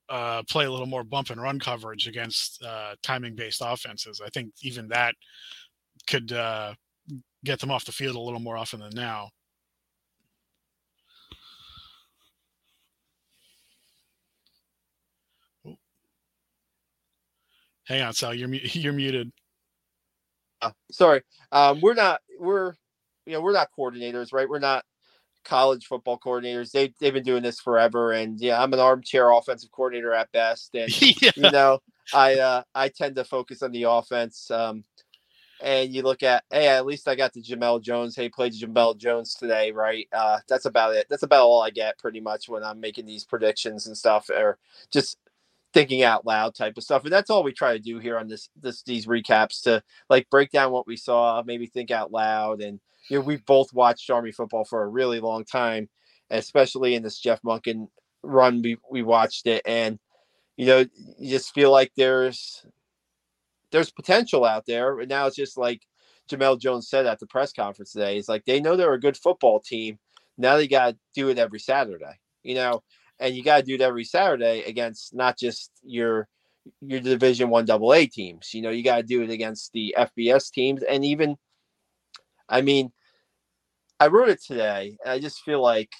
uh, 0.07 0.43
play 0.47 0.65
a 0.65 0.71
little 0.71 0.85
more 0.85 1.03
bump 1.03 1.31
and 1.31 1.41
run 1.41 1.59
coverage 1.59 2.07
against 2.07 2.63
uh, 2.63 2.93
timing 3.01 3.33
based 3.33 3.63
offenses. 3.65 4.21
I 4.23 4.29
think 4.29 4.53
even 4.61 4.87
that 4.89 5.15
could 6.05 6.31
uh, 6.31 6.75
get 7.43 7.59
them 7.59 7.71
off 7.71 7.85
the 7.85 7.91
field 7.91 8.15
a 8.15 8.19
little 8.19 8.39
more 8.39 8.55
often 8.55 8.81
than 8.81 8.93
now. 8.93 9.29
Hang 17.85 18.01
on, 18.01 18.13
Sal. 18.13 18.33
You're 18.33 18.49
you're 18.53 18.93
muted. 18.93 19.31
Uh, 20.61 20.71
sorry. 20.91 21.21
Um, 21.51 21.79
we're 21.81 21.93
not. 21.93 22.21
We're 22.39 22.73
you 23.25 23.33
know 23.33 23.41
we're 23.41 23.53
not 23.53 23.69
coordinators, 23.77 24.33
right? 24.33 24.49
We're 24.49 24.59
not 24.59 24.83
college 25.43 25.85
football 25.85 26.19
coordinators. 26.19 26.71
They 26.71 26.93
they've 26.99 27.13
been 27.13 27.23
doing 27.23 27.43
this 27.43 27.59
forever, 27.59 28.11
and 28.11 28.39
yeah, 28.39 28.61
I'm 28.61 28.73
an 28.73 28.79
armchair 28.79 29.31
offensive 29.31 29.71
coordinator 29.71 30.13
at 30.13 30.31
best, 30.31 30.75
and 30.75 31.01
yeah. 31.21 31.31
you 31.35 31.51
know, 31.51 31.79
I 32.13 32.35
uh, 32.35 32.63
I 32.73 32.89
tend 32.89 33.15
to 33.15 33.23
focus 33.23 33.61
on 33.61 33.71
the 33.71 33.83
offense. 33.83 34.49
Um, 34.51 34.83
and 35.61 35.93
you 35.93 36.01
look 36.01 36.21
at, 36.21 36.43
hey, 36.51 36.67
at 36.67 36.85
least 36.85 37.07
I 37.07 37.15
got 37.15 37.31
the 37.31 37.41
Jemel 37.41 37.81
Jones. 37.81 38.13
Hey, 38.15 38.27
played 38.27 38.53
Jemel 38.53 38.97
Jones 38.97 39.35
today, 39.35 39.71
right? 39.71 40.05
Uh, 40.11 40.39
that's 40.49 40.65
about 40.65 40.95
it. 40.95 41.07
That's 41.09 41.23
about 41.23 41.45
all 41.45 41.61
I 41.61 41.69
get, 41.69 41.97
pretty 41.97 42.19
much, 42.19 42.49
when 42.49 42.61
I'm 42.61 42.81
making 42.81 43.05
these 43.05 43.23
predictions 43.23 43.87
and 43.87 43.97
stuff, 43.97 44.29
or 44.29 44.57
just 44.91 45.17
thinking 45.75 46.03
out 46.03 46.25
loud 46.25 46.55
type 46.55 46.77
of 46.77 46.83
stuff. 46.83 47.03
And 47.03 47.11
that's 47.11 47.29
all 47.29 47.43
we 47.43 47.51
try 47.51 47.73
to 47.73 47.79
do 47.79 47.99
here 47.99 48.17
on 48.17 48.29
this 48.29 48.49
this 48.59 48.81
these 48.83 49.07
recaps 49.07 49.61
to 49.63 49.83
like 50.09 50.29
break 50.31 50.49
down 50.49 50.71
what 50.71 50.87
we 50.87 50.95
saw, 50.95 51.43
maybe 51.45 51.67
think 51.67 51.91
out 51.91 52.11
loud, 52.11 52.61
and 52.61 52.79
you 53.09 53.19
know, 53.19 53.25
we've 53.25 53.45
both 53.45 53.73
watched 53.73 54.09
Army 54.09 54.31
football 54.31 54.63
for 54.63 54.81
a 54.83 54.87
really 54.87 55.19
long 55.19 55.43
time, 55.43 55.89
especially 56.31 56.95
in 56.95 57.03
this 57.03 57.19
Jeff 57.19 57.41
Monken 57.43 57.89
run. 58.23 58.61
We 58.61 58.77
we 58.89 59.03
watched 59.03 59.47
it, 59.47 59.61
and 59.65 59.99
you 60.55 60.65
know, 60.65 60.85
you 61.19 61.29
just 61.29 61.53
feel 61.53 61.71
like 61.71 61.91
there's 61.97 62.65
there's 63.71 63.91
potential 63.91 64.45
out 64.45 64.65
there. 64.65 64.99
And 65.01 65.09
now 65.09 65.27
it's 65.27 65.35
just 65.35 65.57
like 65.57 65.81
Jemel 66.31 66.59
Jones 66.59 66.89
said 66.89 67.05
at 67.05 67.19
the 67.19 67.27
press 67.27 67.51
conference 67.51 67.91
today. 67.91 68.17
It's 68.17 68.29
like 68.29 68.45
they 68.45 68.61
know 68.61 68.77
they're 68.77 68.93
a 68.93 68.99
good 68.99 69.17
football 69.17 69.59
team. 69.59 69.99
Now 70.37 70.55
they 70.55 70.67
got 70.69 70.91
to 70.91 70.97
do 71.13 71.29
it 71.29 71.37
every 71.37 71.59
Saturday, 71.59 72.19
you 72.43 72.55
know, 72.55 72.81
and 73.19 73.35
you 73.35 73.43
got 73.43 73.57
to 73.57 73.63
do 73.63 73.75
it 73.75 73.81
every 73.81 74.03
Saturday 74.03 74.63
against 74.63 75.13
not 75.13 75.37
just 75.37 75.71
your 75.83 76.27
your 76.81 76.99
Division 76.99 77.49
One 77.49 77.65
Double 77.65 77.93
A 77.93 78.05
teams. 78.07 78.53
You 78.53 78.61
know, 78.61 78.71
you 78.71 78.83
got 78.83 78.97
to 78.97 79.03
do 79.03 79.21
it 79.21 79.29
against 79.29 79.71
the 79.73 79.95
FBS 79.97 80.51
teams, 80.51 80.83
and 80.83 81.05
even 81.05 81.37
I 82.49 82.61
mean, 82.61 82.91
I 83.99 84.07
wrote 84.07 84.29
it 84.29 84.43
today, 84.43 84.97
and 85.03 85.11
I 85.11 85.19
just 85.19 85.41
feel 85.41 85.61
like, 85.61 85.91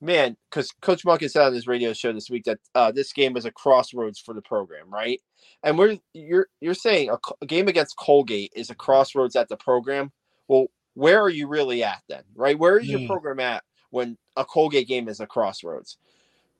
man, 0.00 0.36
because 0.50 0.72
Coach 0.82 1.04
Monken 1.04 1.30
said 1.30 1.46
on 1.46 1.54
his 1.54 1.66
radio 1.66 1.92
show 1.92 2.12
this 2.12 2.30
week 2.30 2.44
that 2.44 2.58
uh, 2.74 2.92
this 2.92 3.12
game 3.12 3.36
is 3.36 3.44
a 3.44 3.50
crossroads 3.50 4.18
for 4.18 4.34
the 4.34 4.42
program, 4.42 4.90
right? 4.90 5.20
And 5.62 5.78
we're 5.78 5.98
you're 6.12 6.48
you're 6.60 6.74
saying 6.74 7.10
a, 7.10 7.18
a 7.40 7.46
game 7.46 7.68
against 7.68 7.96
Colgate 7.96 8.52
is 8.54 8.70
a 8.70 8.74
crossroads 8.74 9.36
at 9.36 9.48
the 9.48 9.56
program. 9.56 10.12
Well, 10.48 10.66
where 10.94 11.20
are 11.20 11.30
you 11.30 11.46
really 11.46 11.84
at 11.84 12.02
then, 12.08 12.22
right? 12.34 12.58
Where 12.58 12.78
is 12.78 12.88
your 12.88 13.00
mm. 13.00 13.06
program 13.06 13.40
at 13.40 13.62
when 13.96 14.18
a 14.36 14.44
Colgate 14.44 14.86
game 14.86 15.08
is 15.08 15.20
a 15.20 15.26
crossroads? 15.26 15.96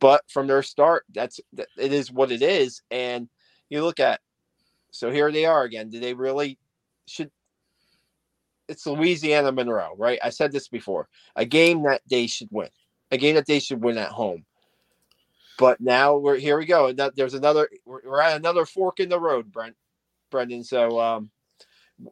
But 0.00 0.22
from 0.28 0.46
their 0.46 0.62
start, 0.62 1.04
that's 1.14 1.38
it 1.56 1.92
is 1.92 2.10
what 2.10 2.32
it 2.32 2.42
is, 2.42 2.82
and 2.90 3.28
you 3.68 3.82
look 3.82 4.00
at 4.00 4.20
so 4.90 5.10
here 5.10 5.30
they 5.30 5.44
are 5.44 5.64
again. 5.64 5.90
Do 5.90 6.00
they 6.00 6.14
really 6.14 6.58
should 7.06 7.30
it's 8.68 8.86
Louisiana 8.86 9.52
Monroe, 9.52 9.94
right? 9.96 10.18
I 10.22 10.30
said 10.30 10.52
this 10.52 10.68
before. 10.68 11.08
A 11.36 11.44
game 11.44 11.82
that 11.84 12.02
they 12.10 12.26
should 12.26 12.48
win. 12.50 12.68
A 13.10 13.16
game 13.16 13.36
that 13.36 13.46
they 13.46 13.60
should 13.60 13.82
win 13.82 13.98
at 13.98 14.08
home. 14.08 14.44
But 15.58 15.80
now 15.80 16.16
we're 16.16 16.36
here 16.36 16.58
we 16.58 16.66
go. 16.66 16.88
And 16.88 17.00
there's 17.14 17.34
another 17.34 17.68
we're, 17.84 18.00
we're, 18.04 18.20
at 18.20 18.36
another 18.36 18.66
fork 18.66 19.00
in 19.00 19.08
the 19.08 19.20
road, 19.20 19.52
Brent 19.52 19.76
Brendan. 20.30 20.64
So 20.64 21.00
um 21.00 21.30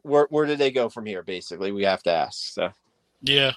where 0.01 0.27
where 0.29 0.45
do 0.45 0.55
they 0.55 0.71
go 0.71 0.89
from 0.89 1.05
here, 1.05 1.23
basically? 1.23 1.71
We 1.71 1.83
have 1.83 2.03
to 2.03 2.11
ask. 2.11 2.53
So 2.53 2.71
Yeah. 3.21 3.53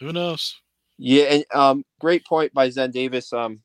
Who 0.00 0.12
knows? 0.12 0.56
Yeah, 0.98 1.24
and 1.24 1.44
um 1.54 1.84
great 2.00 2.24
point 2.26 2.52
by 2.54 2.70
Zen 2.70 2.90
Davis. 2.90 3.32
Um 3.32 3.60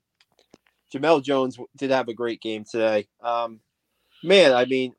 Jemel 0.94 1.24
Jones 1.24 1.58
did 1.76 1.92
have 1.92 2.08
a 2.08 2.14
great 2.14 2.42
game 2.42 2.64
today. 2.70 3.08
Um 3.22 3.62
man, 4.24 4.54
I 4.54 4.66
mean, 4.66 4.94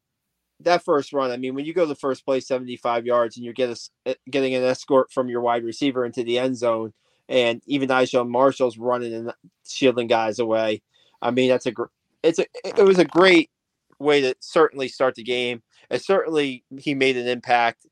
that 0.61 0.85
first 0.85 1.13
run, 1.13 1.31
I 1.31 1.37
mean, 1.37 1.55
when 1.55 1.65
you 1.65 1.75
go 1.75 1.87
to 1.87 1.95
first 1.95 2.25
place 2.25 2.47
75 2.47 3.07
yards 3.07 3.37
and 3.37 3.45
you're 3.45 3.55
get 3.55 3.71
a, 3.71 4.11
eh, 4.11 4.15
getting 4.31 4.55
an 4.55 4.65
escort 4.65 5.13
from 5.13 5.29
your 5.29 5.41
wide 5.41 5.65
receiver 5.65 6.05
into 6.05 6.25
the 6.25 6.39
end 6.39 6.57
zone, 6.57 6.93
and 7.29 7.63
even 7.67 7.89
Nigel 7.89 8.25
Marshall's 8.25 8.79
running 8.79 9.13
and 9.13 9.33
shielding 9.67 10.09
guys 10.09 10.39
away, 10.39 10.83
I 11.23 11.31
mean, 11.31 11.49
that's 11.49 11.67
a 11.67 11.73
gr- 11.73 11.85
it's 12.23 12.39
a 12.39 12.47
it 12.65 12.85
was 12.85 12.99
a 12.99 13.05
great 13.05 13.51
way 13.99 14.21
to 14.21 14.35
certainly 14.41 14.89
start 14.89 15.15
the 15.15 15.23
game. 15.23 15.63
And 15.91 16.01
certainly 16.01 16.65
he 16.79 16.95
made 16.95 17.17
an 17.17 17.27
impact. 17.27 17.87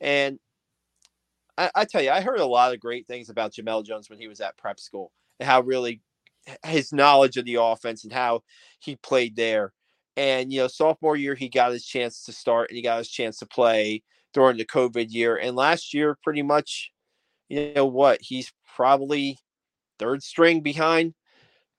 And 0.00 0.38
I, 1.60 1.70
I 1.74 1.84
tell 1.84 2.02
you, 2.02 2.10
I 2.10 2.22
heard 2.22 2.40
a 2.40 2.46
lot 2.46 2.72
of 2.72 2.80
great 2.80 3.06
things 3.06 3.28
about 3.28 3.52
Jemel 3.52 3.84
Jones 3.84 4.08
when 4.08 4.18
he 4.18 4.28
was 4.28 4.40
at 4.40 4.56
prep 4.56 4.80
school 4.80 5.12
and 5.38 5.46
how 5.46 5.60
really 5.60 6.00
his 6.64 6.90
knowledge 6.90 7.36
of 7.36 7.44
the 7.44 7.56
offense 7.56 8.02
and 8.02 8.12
how 8.12 8.42
he 8.78 8.96
played 8.96 9.36
there. 9.36 9.72
And 10.16 10.50
you 10.50 10.60
know, 10.60 10.68
sophomore 10.68 11.16
year 11.16 11.34
he 11.34 11.50
got 11.50 11.72
his 11.72 11.84
chance 11.84 12.24
to 12.24 12.32
start 12.32 12.70
and 12.70 12.76
he 12.76 12.82
got 12.82 12.98
his 12.98 13.10
chance 13.10 13.38
to 13.38 13.46
play 13.46 14.02
during 14.32 14.56
the 14.56 14.64
COVID 14.64 15.08
year. 15.10 15.36
And 15.36 15.54
last 15.54 15.92
year, 15.92 16.16
pretty 16.24 16.42
much, 16.42 16.92
you 17.50 17.72
know 17.74 17.86
what, 17.86 18.20
he's 18.22 18.52
probably 18.74 19.36
third 19.98 20.22
string 20.22 20.62
behind, 20.62 21.12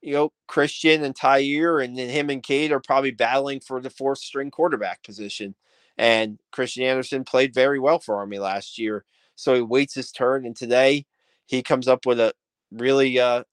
you 0.02 0.14
know, 0.14 0.32
Christian 0.48 1.04
and 1.04 1.16
Tyhier, 1.16 1.84
and 1.84 1.98
then 1.98 2.10
him 2.10 2.30
and 2.30 2.44
Cade 2.44 2.72
are 2.72 2.80
probably 2.80 3.12
battling 3.12 3.62
for 3.62 3.82
the 3.82 3.90
fourth 3.90 4.20
string 4.20 4.52
quarterback 4.52 5.04
position. 5.04 5.56
And 5.98 6.40
Christian 6.52 6.84
Anderson 6.84 7.24
played 7.24 7.54
very 7.54 7.80
well 7.80 8.00
for 8.00 8.18
Army 8.18 8.38
last 8.38 8.78
year. 8.78 9.06
So 9.36 9.56
he 9.56 9.62
waits 9.62 9.96
his 9.96 10.12
turn, 10.12 10.46
and 10.46 10.56
today 10.56 11.06
he 11.48 11.64
comes 11.64 11.88
up 11.88 12.06
with 12.06 12.20
a 12.20 12.34
really 12.72 13.20
uh, 13.20 13.44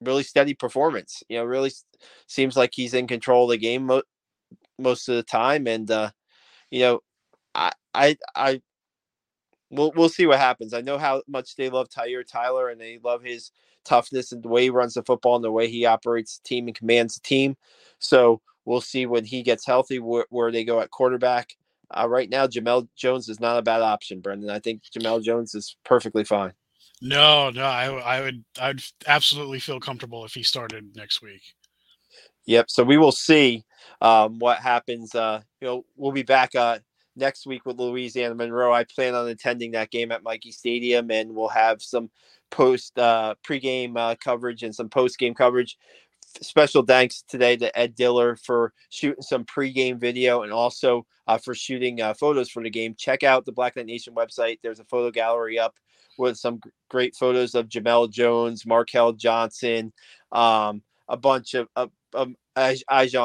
really 0.00 0.22
steady 0.22 0.54
performance. 0.54 1.22
You 1.28 1.38
know, 1.38 1.44
really 1.44 1.72
seems 2.26 2.56
like 2.56 2.70
he's 2.74 2.94
in 2.94 3.06
control 3.06 3.44
of 3.44 3.50
the 3.50 3.58
game 3.58 3.86
mo- 3.86 4.02
most 4.78 5.08
of 5.08 5.16
the 5.16 5.22
time, 5.22 5.66
and 5.66 5.90
uh, 5.90 6.10
you 6.70 6.80
know, 6.80 7.00
I 7.54 7.72
I 7.94 8.16
I 8.34 8.62
we'll 9.70 9.92
we'll 9.96 10.08
see 10.08 10.26
what 10.26 10.38
happens. 10.38 10.74
I 10.74 10.80
know 10.80 10.98
how 10.98 11.22
much 11.28 11.56
they 11.56 11.70
love 11.70 11.88
Tyhier 11.88 12.26
Tyler, 12.26 12.68
and 12.68 12.80
they 12.80 12.98
love 13.02 13.22
his 13.22 13.50
toughness 13.84 14.32
and 14.32 14.42
the 14.42 14.48
way 14.48 14.64
he 14.64 14.70
runs 14.70 14.94
the 14.94 15.02
football 15.02 15.36
and 15.36 15.44
the 15.44 15.50
way 15.52 15.68
he 15.68 15.86
operates 15.86 16.38
the 16.38 16.48
team 16.48 16.66
and 16.66 16.76
commands 16.76 17.14
the 17.14 17.20
team. 17.20 17.56
So 17.98 18.40
we'll 18.64 18.80
see 18.82 19.06
when 19.06 19.24
he 19.24 19.42
gets 19.42 19.64
healthy 19.66 19.98
where, 19.98 20.26
where 20.30 20.52
they 20.52 20.64
go 20.64 20.80
at 20.80 20.90
quarterback. 20.90 21.56
Uh, 21.90 22.08
right 22.08 22.28
now, 22.28 22.46
Jemel 22.46 22.88
Jones 22.96 23.28
is 23.28 23.40
not 23.40 23.58
a 23.58 23.62
bad 23.62 23.80
option, 23.80 24.20
Brendan. 24.20 24.50
I 24.50 24.58
think 24.58 24.82
Jemel 24.94 25.22
Jones 25.22 25.54
is 25.54 25.76
perfectly 25.84 26.24
fine. 26.24 26.52
No, 27.00 27.50
no, 27.50 27.64
I, 27.64 27.86
I 27.86 28.20
would, 28.20 28.44
I'd 28.60 28.82
absolutely 29.06 29.60
feel 29.60 29.80
comfortable 29.80 30.24
if 30.24 30.34
he 30.34 30.42
started 30.42 30.96
next 30.96 31.22
week. 31.22 31.42
Yep. 32.46 32.70
So 32.70 32.82
we 32.82 32.98
will 32.98 33.12
see 33.12 33.64
um, 34.00 34.38
what 34.38 34.58
happens. 34.58 35.14
Uh, 35.14 35.42
you 35.60 35.68
know, 35.68 35.84
we'll 35.96 36.12
be 36.12 36.22
back 36.22 36.54
uh, 36.54 36.78
next 37.14 37.46
week 37.46 37.66
with 37.66 37.78
Louisiana 37.78 38.34
Monroe. 38.34 38.72
I 38.72 38.84
plan 38.84 39.14
on 39.14 39.28
attending 39.28 39.72
that 39.72 39.90
game 39.90 40.10
at 40.12 40.22
Michie 40.24 40.52
Stadium, 40.52 41.10
and 41.10 41.34
we'll 41.34 41.48
have 41.48 41.82
some 41.82 42.10
post 42.50 42.98
uh, 42.98 43.34
pregame 43.46 43.96
uh, 43.96 44.14
coverage 44.16 44.62
and 44.62 44.74
some 44.74 44.88
post 44.88 45.18
game 45.18 45.34
coverage. 45.34 45.76
Special 46.40 46.82
thanks 46.82 47.22
today 47.22 47.56
to 47.56 47.76
Ed 47.76 47.94
Diller 47.94 48.36
for 48.36 48.72
shooting 48.90 49.22
some 49.22 49.44
pregame 49.44 49.98
video 49.98 50.42
and 50.42 50.52
also 50.52 51.06
uh, 51.26 51.38
for 51.38 51.54
shooting 51.54 52.00
uh, 52.00 52.14
photos 52.14 52.48
for 52.48 52.62
the 52.62 52.70
game. 52.70 52.94
Check 52.96 53.22
out 53.22 53.44
the 53.44 53.52
Black 53.52 53.76
Knight 53.76 53.86
Nation 53.86 54.14
website. 54.14 54.58
There's 54.62 54.80
a 54.80 54.84
photo 54.84 55.10
gallery 55.10 55.58
up 55.58 55.74
with 56.16 56.36
some 56.36 56.60
great 56.90 57.16
photos 57.16 57.54
of 57.54 57.68
Jemel 57.68 58.10
Jones, 58.10 58.66
Markel 58.66 59.12
Johnson, 59.12 59.92
um, 60.32 60.82
a 61.08 61.16
bunch 61.16 61.54
of, 61.54 61.68
of, 61.76 61.90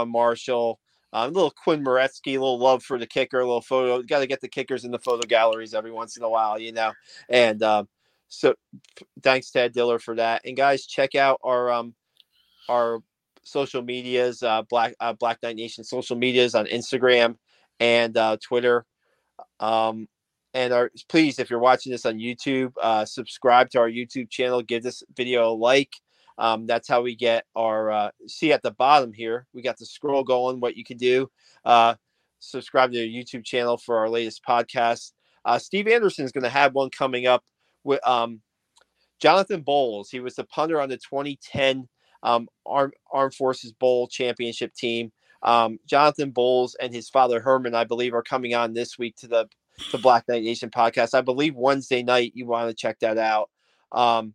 Marshall, 0.08 0.80
um, 1.12 1.30
a 1.30 1.34
little 1.34 1.52
Quinn 1.52 1.84
Maretzki, 1.84 2.34
a 2.34 2.40
little 2.40 2.60
love 2.60 2.84
for 2.84 2.98
the 2.98 3.08
kicker, 3.08 3.40
a 3.40 3.46
little 3.46 3.62
photo. 3.62 4.02
Got 4.02 4.20
to 4.20 4.28
get 4.28 4.42
the 4.42 4.48
kickers 4.48 4.86
in 4.86 4.92
the 4.92 5.00
photo 5.00 5.28
galleries 5.28 5.74
every 5.74 5.92
once 5.92 6.18
in 6.18 6.24
a 6.24 6.30
while, 6.30 6.60
you 6.60 6.72
know. 6.72 6.94
And 7.30 7.62
um, 7.64 7.88
so, 8.28 8.56
thanks 9.22 9.52
Ted 9.52 9.74
Diller 9.74 10.00
for 10.00 10.16
that. 10.16 10.42
And 10.46 10.58
guys, 10.58 10.86
check 10.86 11.16
out 11.16 11.40
our 11.44 11.72
um, 11.72 11.94
our 12.70 13.00
social 13.44 13.82
medias, 13.82 14.42
uh, 14.44 14.62
Black 14.64 14.96
uh, 15.00 15.14
Black 15.14 15.42
Knight 15.44 15.56
Nation 15.56 15.84
social 15.84 16.16
medias 16.16 16.56
on 16.56 16.66
Instagram 16.66 17.36
and 17.80 18.18
uh, 18.18 18.38
Twitter. 18.42 18.86
Um, 19.60 20.08
and 20.54 20.72
our, 20.72 20.92
please, 21.10 21.40
if 21.40 21.50
you're 21.50 21.60
watching 21.60 21.92
this 21.92 22.06
on 22.06 22.20
YouTube, 22.20 22.74
uh, 22.82 23.06
subscribe 23.06 23.70
to 23.72 23.80
our 23.80 23.90
YouTube 23.90 24.30
channel. 24.30 24.62
Give 24.62 24.84
this 24.84 25.04
video 25.16 25.52
a 25.52 25.54
like. 25.54 25.94
Um, 26.38 26.66
that's 26.66 26.88
how 26.88 27.02
we 27.02 27.16
get 27.16 27.46
our 27.56 27.92
uh, 27.92 28.12
see 28.28 28.54
at 28.54 28.62
the 28.62 28.72
bottom 28.72 29.14
here. 29.14 29.48
We 29.54 29.62
got 29.62 29.78
the 29.78 29.86
scroll 29.86 30.24
going. 30.24 30.60
What 30.60 30.78
you 30.78 30.84
can 30.84 30.98
do, 30.98 31.30
uh, 31.66 31.96
subscribe 32.40 32.92
to 32.92 33.00
the 33.00 33.14
YouTube 33.14 33.46
channel 33.46 33.78
for 33.78 33.98
our 33.98 34.10
latest 34.10 34.42
podcast. 34.48 35.12
Uh, 35.46 35.60
Steve 35.60 35.88
Anderson 35.88 36.26
is 36.26 36.32
going 36.32 36.44
to 36.44 36.50
have 36.50 36.74
one 36.74 36.90
coming 36.90 37.28
up 37.28 37.44
with 37.84 38.06
um, 38.08 38.42
Jonathan 39.20 39.62
Bowles. 39.62 40.10
He 40.10 40.20
was 40.20 40.36
the 40.36 40.44
punter 40.46 40.82
on 40.82 40.90
the 40.90 40.98
2010 40.98 41.88
um, 42.24 42.48
Armed, 42.66 42.94
Armed 43.12 43.36
Forces 43.36 43.72
Bowl 43.74 44.08
championship 44.08 44.74
team. 44.74 45.12
Um, 45.44 45.78
Jonathan 45.86 46.32
Bowles 46.32 46.76
and 46.76 46.94
his 46.94 47.10
father 47.10 47.40
Herman, 47.40 47.76
I 47.76 47.84
believe, 47.84 48.14
are 48.14 48.24
coming 48.24 48.56
on 48.56 48.74
this 48.74 48.98
week 48.98 49.16
to 49.18 49.28
the 49.28 49.48
the 49.92 49.98
Black 49.98 50.28
Knight 50.28 50.44
Nation 50.44 50.70
podcast. 50.70 51.14
I 51.14 51.22
believe 51.22 51.56
Wednesday 51.56 52.02
night. 52.02 52.32
You 52.36 52.46
want 52.46 52.70
to 52.70 52.76
check 52.76 53.00
that 53.00 53.18
out. 53.18 53.50
Um, 53.92 54.34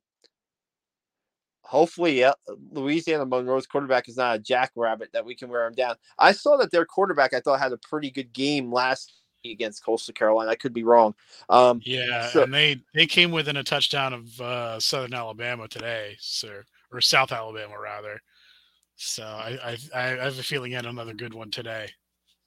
hopefully, 1.63 2.25
uh, 2.25 2.35
Louisiana 2.73 3.25
Monroe's 3.25 3.67
quarterback 3.67 4.09
is 4.09 4.17
not 4.17 4.37
a 4.37 4.39
jackrabbit 4.39 5.11
that 5.13 5.25
we 5.25 5.35
can 5.35 5.49
wear 5.49 5.67
him 5.67 5.75
down. 5.75 5.97
I 6.19 6.33
saw 6.33 6.57
that 6.59 6.71
their 6.71 6.85
quarterback 6.85 7.35
I 7.35 7.41
thought 7.41 7.61
had 7.61 7.73
a 7.73 7.79
pretty 7.79 8.11
good 8.11 8.33
game 8.33 8.73
last 8.73 9.13
against 9.45 9.85
Coastal 9.85 10.15
Carolina. 10.15 10.51
I 10.51 10.57
could 10.57 10.73
be 10.73 10.85
wrong. 10.85 11.15
Um, 11.49 11.81
yeah, 11.85 12.29
so, 12.29 12.43
and 12.43 12.53
they 12.53 12.83
they 12.95 13.07
came 13.07 13.31
within 13.31 13.57
a 13.57 13.65
touchdown 13.65 14.13
of 14.13 14.41
uh, 14.41 14.81
Southern 14.81 15.15
Alabama 15.15 15.69
today, 15.69 16.17
sir, 16.21 16.65
or 16.93 17.01
South 17.01 17.33
Alabama 17.33 17.79
rather. 17.79 18.21
So 18.97 19.25
I, 19.25 19.59
I 19.65 19.79
I 19.95 20.03
have 20.25 20.39
a 20.39 20.43
feeling 20.43 20.73
he 20.73 20.75
had 20.75 20.87
another 20.87 21.15
good 21.15 21.35
one 21.35 21.51
today. 21.51 21.89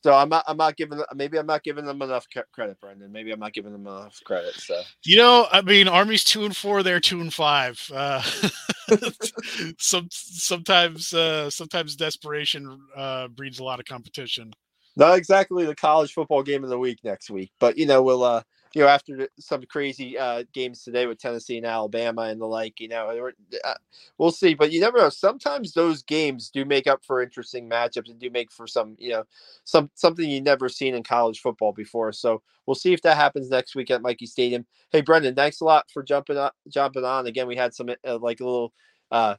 So 0.03 0.13
I'm 0.13 0.29
not 0.29 0.43
I'm 0.47 0.57
not 0.57 0.77
giving 0.77 1.01
maybe 1.13 1.37
I'm 1.37 1.45
not 1.45 1.63
giving 1.63 1.85
them 1.85 2.01
enough 2.01 2.25
credit, 2.53 2.79
Brendan. 2.81 3.11
Maybe 3.11 3.31
I'm 3.31 3.39
not 3.39 3.53
giving 3.53 3.71
them 3.71 3.85
enough 3.85 4.19
credit. 4.25 4.55
So 4.55 4.81
you 5.05 5.17
know, 5.17 5.47
I 5.51 5.61
mean, 5.61 5.87
Army's 5.87 6.23
two 6.23 6.43
and 6.43 6.55
four, 6.55 6.81
they're 6.81 6.99
two 6.99 7.21
and 7.21 7.33
five. 7.33 7.79
Uh, 7.93 8.21
some 9.77 10.07
sometimes 10.09 11.13
uh, 11.13 11.51
sometimes 11.51 11.95
desperation 11.95 12.79
uh, 12.97 13.27
breeds 13.27 13.59
a 13.59 13.63
lot 13.63 13.79
of 13.79 13.85
competition. 13.85 14.51
Not 14.95 15.17
exactly 15.17 15.65
the 15.65 15.75
college 15.75 16.13
football 16.13 16.41
game 16.41 16.63
of 16.63 16.71
the 16.71 16.79
week 16.79 16.99
next 17.03 17.29
week, 17.29 17.51
but 17.59 17.77
you 17.77 17.85
know 17.85 18.01
we'll 18.01 18.23
uh, 18.23 18.41
you 18.73 18.81
know, 18.81 18.87
after 18.87 19.27
some 19.37 19.63
crazy 19.63 20.17
uh, 20.17 20.43
games 20.53 20.83
today 20.83 21.05
with 21.05 21.17
Tennessee 21.19 21.57
and 21.57 21.65
Alabama 21.65 22.23
and 22.23 22.39
the 22.39 22.45
like, 22.45 22.79
you 22.79 22.87
know, 22.87 23.29
uh, 23.65 23.73
we'll 24.17 24.31
see. 24.31 24.53
But 24.53 24.71
you 24.71 24.79
never 24.79 24.97
know. 24.97 25.09
Sometimes 25.09 25.73
those 25.73 26.03
games 26.03 26.49
do 26.49 26.63
make 26.63 26.87
up 26.87 27.03
for 27.03 27.21
interesting 27.21 27.69
matchups 27.69 28.09
and 28.09 28.19
do 28.19 28.29
make 28.29 28.51
for 28.51 28.67
some, 28.67 28.95
you 28.97 29.11
know, 29.11 29.23
some 29.65 29.89
something 29.95 30.29
you 30.29 30.39
never 30.41 30.69
seen 30.69 30.95
in 30.95 31.03
college 31.03 31.41
football 31.41 31.73
before. 31.73 32.13
So 32.13 32.41
we'll 32.65 32.75
see 32.75 32.93
if 32.93 33.01
that 33.01 33.17
happens 33.17 33.49
next 33.49 33.75
week 33.75 33.91
at 33.91 34.01
Michie 34.01 34.25
Stadium. 34.25 34.65
Hey, 34.89 35.01
Brendan, 35.01 35.35
thanks 35.35 35.59
a 35.59 35.65
lot 35.65 35.91
for 35.91 36.01
jumping 36.01 36.37
on. 36.37 36.51
Jumping 36.69 37.03
on 37.03 37.27
again. 37.27 37.47
We 37.47 37.57
had 37.57 37.73
some 37.73 37.89
uh, 37.89 38.17
like 38.19 38.39
a 38.39 38.45
little 38.45 38.73
uh, 39.11 39.35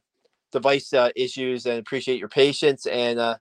device 0.51 0.93
uh, 0.93 1.09
issues 1.15 1.65
and 1.65 1.79
appreciate 1.79 2.19
your 2.19 2.29
patience 2.29 2.85
and 2.85 3.19
uh, 3.19 3.37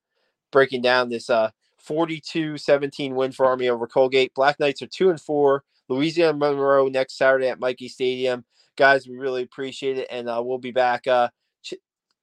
breaking 0.50 0.80
down 0.80 1.10
this 1.10 1.28
uh, 1.28 1.50
42-17 1.86 3.12
win 3.12 3.32
for 3.32 3.46
Army 3.46 3.68
over 3.68 3.86
Colgate. 3.86 4.32
Black 4.34 4.58
Knights 4.58 4.82
are 4.82 4.86
two 4.86 5.10
and 5.10 5.20
four. 5.20 5.64
Louisiana 5.88 6.36
Monroe 6.36 6.88
next 6.88 7.16
Saturday 7.16 7.48
at 7.48 7.60
Michie 7.60 7.88
Stadium. 7.88 8.44
Guys, 8.76 9.06
we 9.06 9.16
really 9.16 9.42
appreciate 9.42 9.98
it, 9.98 10.08
and 10.10 10.28
uh, 10.28 10.42
we'll 10.44 10.58
be 10.58 10.70
back. 10.70 11.06
Uh, 11.06 11.28
ch- 11.62 11.74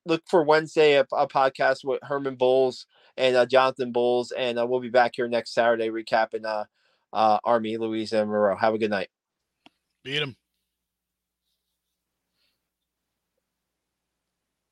look 0.06 0.24
for 0.28 0.44
Wednesday 0.44 0.96
a, 0.96 1.06
a, 1.14 1.28
podcast 1.28 1.84
with 1.84 2.00
Herman 2.02 2.36
Bowles 2.36 2.88
and 3.18 3.36
uh, 3.36 3.46
Jonathan 3.46 3.92
Bowles, 3.92 4.32
and 4.32 4.58
uh, 4.58 4.66
we'll 4.66 4.80
be 4.80 4.90
back 4.90 5.14
here 5.16 5.28
next 5.28 5.54
Saturday 5.54 5.90
recapping 5.90 6.46
uh, 6.46 6.66
uh, 7.14 7.38
Army 7.44 7.78
Louisiana 7.78 8.26
Monroe. 8.26 8.58
Have 8.58 8.74
a 8.74 8.80
good 8.80 8.90
night. 8.90 9.10
Beat 10.04 10.22
him. 10.22 10.36